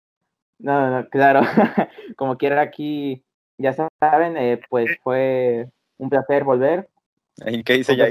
No, 0.60 0.90
no, 0.90 1.10
claro, 1.10 1.42
como 2.16 2.38
quiera 2.38 2.62
aquí, 2.62 3.25
ya 3.58 3.74
saben, 3.74 4.38
eh, 4.38 4.62
pues 4.70 4.98
fue 5.04 5.70
un 5.98 6.10
placer 6.10 6.44
volver. 6.44 6.90
¿Y 7.46 7.64
qué 7.64 7.74
dice 7.74 7.96
ya? 7.96 8.08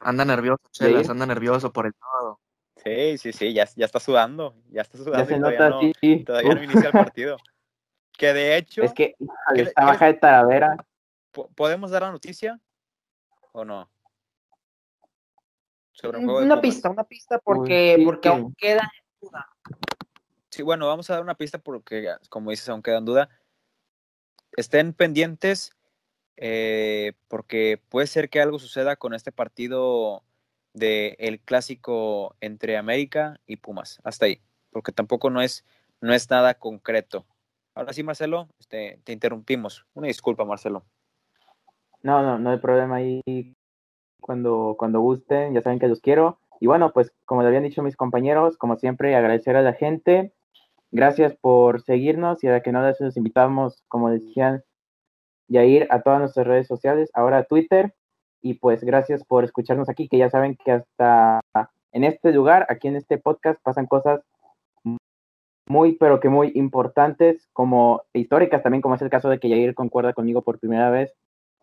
Anda 0.00 0.24
nervioso, 0.24 0.62
Chelas, 0.72 1.08
anda 1.08 1.26
nervioso 1.26 1.72
por 1.72 1.86
el 1.86 1.94
todo. 1.94 2.40
Sí, 2.84 3.18
sí, 3.18 3.32
sí, 3.32 3.52
ya, 3.52 3.68
ya 3.76 3.86
está 3.86 4.00
sudando, 4.00 4.56
ya 4.70 4.82
está 4.82 4.98
sudando. 4.98 5.18
Ya 5.18 5.26
se 5.26 5.38
nota, 5.38 5.68
no, 5.68 5.80
sí. 6.00 6.24
Todavía 6.24 6.54
no 6.54 6.62
inicia 6.64 6.88
el 6.88 6.92
partido. 6.92 7.36
Que 8.18 8.32
de 8.32 8.56
hecho. 8.56 8.82
Es 8.82 8.92
que 8.92 9.14
esta 9.54 9.84
baja 9.84 10.06
de 10.06 10.14
Talavera. 10.14 10.76
¿Podemos 11.54 11.90
dar 11.90 12.02
la 12.02 12.10
noticia? 12.10 12.60
¿O 13.52 13.64
no? 13.64 13.90
Sobre 15.92 16.18
un 16.18 16.24
juego 16.24 16.40
una 16.40 16.60
pista, 16.60 16.90
una 16.90 17.04
pista 17.04 17.38
porque, 17.38 18.00
porque 18.04 18.28
aún 18.28 18.54
queda 18.54 18.82
en 18.82 19.28
duda. 19.28 19.48
Sí, 20.52 20.62
bueno, 20.62 20.86
vamos 20.86 21.08
a 21.08 21.14
dar 21.14 21.22
una 21.22 21.34
pista 21.34 21.56
porque, 21.56 22.06
como 22.28 22.50
dices, 22.50 22.68
aún 22.68 22.82
queda 22.82 22.98
en 22.98 23.06
duda. 23.06 23.30
Estén 24.54 24.92
pendientes 24.92 25.74
eh, 26.36 27.14
porque 27.28 27.80
puede 27.88 28.06
ser 28.06 28.28
que 28.28 28.42
algo 28.42 28.58
suceda 28.58 28.96
con 28.96 29.14
este 29.14 29.32
partido 29.32 30.22
del 30.74 31.16
el 31.18 31.40
clásico 31.40 32.36
entre 32.42 32.76
América 32.76 33.40
y 33.46 33.56
Pumas. 33.56 33.98
Hasta 34.04 34.26
ahí, 34.26 34.42
porque 34.70 34.92
tampoco 34.92 35.30
no 35.30 35.40
es, 35.40 35.64
no 36.02 36.12
es 36.12 36.28
nada 36.28 36.52
concreto. 36.52 37.24
Ahora 37.74 37.94
sí, 37.94 38.02
Marcelo, 38.02 38.50
este, 38.60 39.00
te 39.04 39.14
interrumpimos. 39.14 39.86
Una 39.94 40.08
disculpa, 40.08 40.44
Marcelo. 40.44 40.84
No, 42.02 42.20
no, 42.20 42.38
no 42.38 42.50
hay 42.50 42.58
problema 42.58 42.96
ahí. 42.96 43.54
Cuando, 44.20 44.76
cuando 44.78 45.00
gusten, 45.00 45.54
ya 45.54 45.62
saben 45.62 45.78
que 45.78 45.88
los 45.88 46.02
quiero. 46.02 46.38
Y 46.60 46.66
bueno, 46.66 46.92
pues 46.92 47.10
como 47.24 47.40
le 47.40 47.48
habían 47.48 47.62
dicho 47.62 47.82
mis 47.82 47.96
compañeros, 47.96 48.58
como 48.58 48.76
siempre, 48.76 49.16
agradecer 49.16 49.56
a 49.56 49.62
la 49.62 49.72
gente. 49.72 50.34
Gracias 50.92 51.34
por 51.40 51.82
seguirnos 51.82 52.44
y 52.44 52.48
a 52.48 52.60
que 52.60 52.70
no 52.70 52.82
les 52.82 53.16
invitamos, 53.16 53.82
como 53.88 54.10
decían, 54.10 54.62
ya 55.48 55.64
ir 55.64 55.86
a 55.90 56.02
todas 56.02 56.20
nuestras 56.20 56.46
redes 56.46 56.66
sociales, 56.66 57.10
ahora 57.14 57.38
a 57.38 57.44
Twitter. 57.44 57.94
Y 58.42 58.54
pues 58.54 58.84
gracias 58.84 59.24
por 59.24 59.44
escucharnos 59.44 59.88
aquí, 59.88 60.08
que 60.08 60.18
ya 60.18 60.28
saben 60.28 60.56
que 60.62 60.72
hasta 60.72 61.40
en 61.92 62.04
este 62.04 62.32
lugar, 62.32 62.66
aquí 62.68 62.88
en 62.88 62.96
este 62.96 63.16
podcast, 63.16 63.58
pasan 63.62 63.86
cosas 63.86 64.20
muy, 65.66 65.92
pero 65.94 66.20
que 66.20 66.28
muy 66.28 66.52
importantes, 66.54 67.48
como 67.54 68.02
históricas 68.12 68.62
también, 68.62 68.82
como 68.82 68.94
es 68.96 69.02
el 69.02 69.10
caso 69.10 69.30
de 69.30 69.38
que 69.38 69.48
Yair 69.48 69.74
concuerda 69.74 70.12
conmigo 70.12 70.42
por 70.42 70.58
primera 70.58 70.90
vez, 70.90 71.14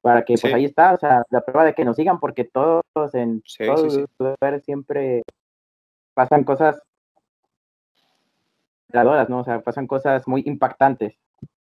para 0.02 0.24
que 0.24 0.36
pues 0.42 0.54
ahí 0.54 0.66
está, 0.66 0.94
o 0.94 0.98
sea, 0.98 1.24
la 1.30 1.42
prueba 1.42 1.66
de 1.66 1.76
que 1.76 1.86
nos 1.86 1.98
sigan, 1.98 2.20
porque 2.20 2.46
todos 2.46 2.84
en 3.14 3.44
todos 3.60 3.96
los 3.96 4.10
lugares 4.18 4.64
siempre 4.64 5.22
pasan 6.16 6.44
cosas 6.44 6.82
¿no? 8.92 9.40
O 9.40 9.44
sea, 9.44 9.62
pasan 9.62 9.88
cosas 9.88 10.28
muy 10.28 10.44
impactantes. 10.46 11.16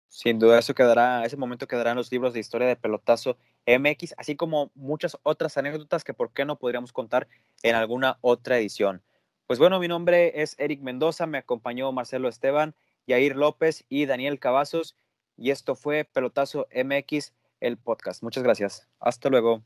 Sin 0.07 0.39
duda, 0.39 0.57
eso 0.57 0.73
quedará, 0.73 1.23
ese 1.23 1.37
momento 1.37 1.67
quedará 1.67 1.91
en 1.91 1.97
los 1.97 2.11
libros 2.11 2.33
de 2.33 2.39
historia 2.39 2.67
de 2.67 2.75
pelotazo 2.75 3.37
MX, 3.67 4.15
así 4.17 4.35
como 4.35 4.71
muchas 4.73 5.17
otras 5.21 5.55
anécdotas 5.57 6.03
que 6.03 6.15
por 6.15 6.31
qué 6.31 6.45
no 6.45 6.57
podríamos 6.57 6.91
contar 6.91 7.27
en 7.61 7.75
alguna 7.75 8.17
otra 8.21 8.57
edición. 8.57 9.03
Pues 9.45 9.59
bueno, 9.59 9.79
mi 9.79 9.87
nombre 9.87 10.41
es 10.41 10.55
Eric 10.57 10.81
Mendoza, 10.81 11.27
me 11.27 11.37
acompañó 11.37 11.91
Marcelo 11.91 12.27
Esteban, 12.27 12.73
Yair 13.05 13.35
López 13.35 13.85
y 13.87 14.07
Daniel 14.07 14.39
Cavazos, 14.39 14.95
y 15.37 15.51
esto 15.51 15.75
fue 15.75 16.05
Pelotazo 16.05 16.67
MX, 16.73 17.33
el 17.59 17.77
podcast. 17.77 18.23
Muchas 18.23 18.43
gracias. 18.43 18.87
Hasta 18.99 19.29
luego. 19.29 19.63